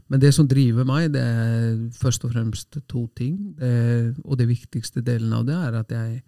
men 0.08 0.22
det 0.22 0.32
som 0.34 0.48
driver 0.48 0.88
meg, 0.88 1.12
det 1.12 1.22
er 1.22 1.78
først 1.98 2.24
og 2.24 2.32
fremst 2.32 2.80
to 2.88 3.04
ting. 3.18 3.36
Og 4.24 4.38
det 4.40 4.46
viktigste 4.48 5.02
delen 5.04 5.34
av 5.36 5.44
det 5.44 5.58
er 5.58 5.80
at 5.82 5.92
jeg 5.92 6.22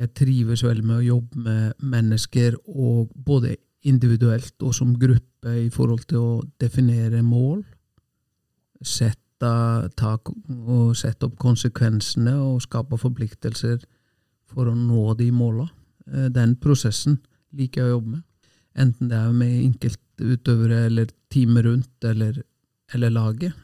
jeg 0.00 0.10
trives 0.18 0.64
veldig 0.64 0.84
med 0.86 0.96
å 0.96 1.06
jobbe 1.06 1.42
med 1.44 1.84
mennesker, 1.94 2.56
og 2.66 3.12
både 3.14 3.54
individuelt 3.86 4.62
og 4.64 4.74
som 4.74 4.94
gruppe, 4.98 5.22
i 5.44 5.68
forhold 5.68 6.06
til 6.08 6.22
å 6.22 6.42
definere 6.60 7.20
mål. 7.22 7.60
Sette, 8.80 9.23
ta, 9.96 10.14
og 10.18 10.94
sette 10.98 11.28
opp 11.28 11.36
konsekvensene 11.42 12.34
og 12.40 12.62
skape 12.64 12.98
forpliktelser 13.00 13.82
for 14.50 14.70
å 14.70 14.76
nå 14.78 15.14
de 15.18 15.30
måla. 15.34 15.66
Eh, 16.10 16.30
den 16.32 16.56
prosessen 16.60 17.18
liker 17.54 17.82
jeg 17.82 17.90
å 17.90 17.96
jobbe 17.96 18.16
med. 18.16 18.24
Enten 18.74 19.10
det 19.10 19.18
er 19.18 19.34
med 19.34 19.52
enkeltutøvere 19.60 20.86
eller 20.88 21.12
teamet 21.30 21.66
rundt 21.66 22.08
eller, 22.10 22.40
eller 22.94 23.14
laget. 23.14 23.54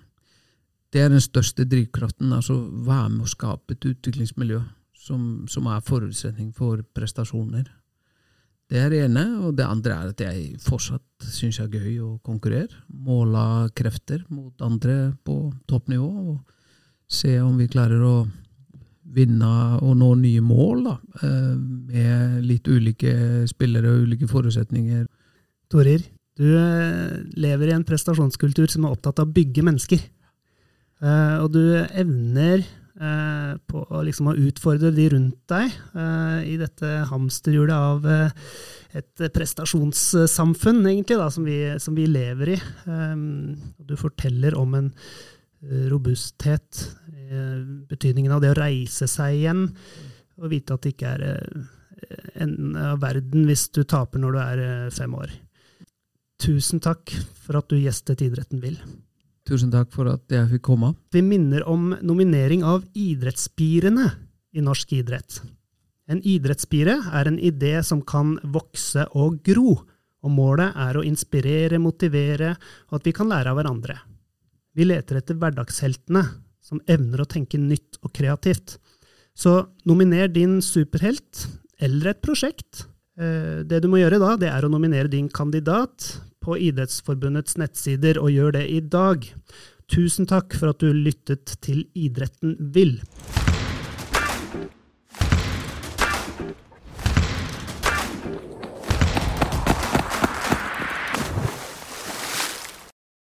Det 0.91 1.03
er 1.03 1.11
den 1.11 1.23
største 1.23 1.67
drivkraften. 1.67 2.33
altså 2.33 2.57
Være 2.87 3.09
med 3.11 3.27
å 3.27 3.31
skape 3.31 3.75
et 3.75 3.87
utviklingsmiljø 3.93 4.61
som, 4.95 5.47
som, 5.49 5.67
er 5.67 5.85
forutsetning 5.87 6.53
for 6.55 6.83
prestasjoner. 6.95 7.67
Det 8.71 8.79
er 8.79 8.93
det 8.93 9.01
ene. 9.09 9.25
Og 9.43 9.57
det 9.59 9.67
andre 9.67 9.97
er 9.97 10.13
at 10.13 10.23
jeg 10.23 10.61
fortsatt 10.63 11.27
syns 11.27 11.59
det 11.59 11.67
er 11.67 11.89
gøy 11.89 11.99
å 12.07 12.11
konkurrere. 12.27 12.85
Måle 12.89 13.71
krefter 13.77 14.23
mot 14.31 14.55
andre 14.63 15.13
på 15.27 15.43
toppnivå. 15.71 16.11
Og 16.35 17.11
se 17.11 17.35
om 17.43 17.59
vi 17.59 17.71
klarer 17.71 18.05
å 18.07 18.15
vinne 19.11 19.51
og 19.83 19.97
nå 19.99 20.13
nye 20.21 20.43
mål 20.45 20.85
da, 20.87 20.95
eh, 21.25 21.55
med 21.59 22.45
litt 22.47 22.69
ulike 22.71 23.43
spillere 23.51 23.91
og 23.91 24.07
ulike 24.07 24.29
forutsetninger. 24.31 25.07
Torir, 25.71 26.05
du 26.39 26.47
eh, 26.55 27.19
lever 27.35 27.71
i 27.71 27.75
en 27.75 27.87
prestasjonskultur 27.87 28.71
som 28.71 28.87
er 28.87 28.95
opptatt 28.95 29.19
av 29.19 29.27
å 29.27 29.35
bygge 29.35 29.65
mennesker. 29.67 30.05
Eh, 31.01 31.37
og 31.43 31.51
du 31.57 31.63
evner 31.75 32.63
på 33.01 33.81
liksom 34.05 34.29
å 34.29 34.37
utfordre 34.37 34.91
de 34.93 35.07
rundt 35.15 35.39
deg 35.49 35.71
eh, 35.71 36.41
i 36.53 36.57
dette 36.61 36.89
hamsterhjulet 37.09 37.73
av 37.73 38.05
eh, 38.05 38.35
et 39.01 39.25
prestasjonssamfunn, 39.33 40.83
egentlig, 40.85 41.17
da, 41.17 41.31
som, 41.33 41.47
vi, 41.47 41.59
som 41.81 41.97
vi 41.97 42.09
lever 42.11 42.57
i. 42.57 42.61
Du 43.79 43.95
forteller 43.97 44.57
om 44.59 44.75
en 44.75 44.89
robusthet, 45.93 46.81
betydningen 47.87 48.35
av 48.35 48.43
det 48.43 48.51
å 48.51 48.59
reise 48.59 49.07
seg 49.09 49.37
igjen, 49.39 49.69
og 50.41 50.51
vite 50.51 50.75
at 50.75 50.83
det 50.83 50.97
ikke 50.97 51.13
er 51.15 51.23
enden 52.43 52.75
av 52.81 52.99
verden 53.05 53.47
hvis 53.47 53.69
du 53.71 53.85
taper 53.85 54.25
når 54.25 54.35
du 54.35 54.41
er 54.43 54.65
fem 54.97 55.15
år. 55.15 55.31
Tusen 56.43 56.83
takk 56.83 57.15
for 57.45 57.61
at 57.61 57.71
du 57.71 57.79
gjestet 57.79 58.27
Idretten 58.27 58.65
Vill. 58.65 58.81
Tusen 59.51 59.73
takk 59.73 59.89
for 59.91 60.07
at 60.07 60.31
jeg 60.31 60.47
fikk 60.47 60.63
komme. 60.69 60.93
Vi 61.11 61.25
minner 61.27 61.65
om 61.67 61.89
nominering 62.07 62.63
av 62.63 62.85
idrettsspirene 62.95 64.05
i 64.55 64.63
norsk 64.63 64.93
idrett. 64.95 65.41
En 66.11 66.21
idrettsspire 66.23 66.95
er 67.19 67.27
en 67.27 67.39
idé 67.39 67.73
som 67.87 68.05
kan 68.07 68.37
vokse 68.47 69.09
og 69.19 69.41
gro, 69.47 69.75
og 70.23 70.31
målet 70.31 70.79
er 70.79 71.01
å 71.01 71.03
inspirere, 71.07 71.83
motivere, 71.83 72.53
og 72.91 73.01
at 73.01 73.11
vi 73.11 73.15
kan 73.17 73.31
lære 73.33 73.51
av 73.51 73.59
hverandre. 73.59 73.99
Vi 74.79 74.87
leter 74.87 75.19
etter 75.19 75.39
hverdagsheltene 75.41 76.23
som 76.63 76.83
evner 76.87 77.25
å 77.25 77.31
tenke 77.31 77.59
nytt 77.59 77.99
og 78.05 78.15
kreativt. 78.15 78.79
Så 79.35 79.57
nominer 79.89 80.31
din 80.31 80.61
superhelt 80.63 81.49
eller 81.83 82.13
et 82.13 82.23
prosjekt. 82.23 82.85
Eh, 83.19 83.67
det 83.67 83.83
du 83.83 83.91
må 83.91 83.99
gjøre 83.99 84.23
da, 84.23 84.37
det 84.39 84.55
er 84.55 84.63
å 84.63 84.71
nominere 84.71 85.11
din 85.11 85.27
kandidat 85.27 86.13
på 86.41 86.57
Idrettsforbundets 86.59 87.59
nettsider, 87.61 88.21
og 88.21 88.33
gjør 88.33 88.57
det 88.59 88.67
i 88.73 88.81
dag. 88.81 89.27
Tusen 89.91 90.29
takk 90.31 90.55
for 90.57 90.73
at 90.73 90.83
du 90.83 90.93
lyttet 90.95 91.57
til 91.65 91.85
Idretten 91.99 92.57
vil. 92.75 92.99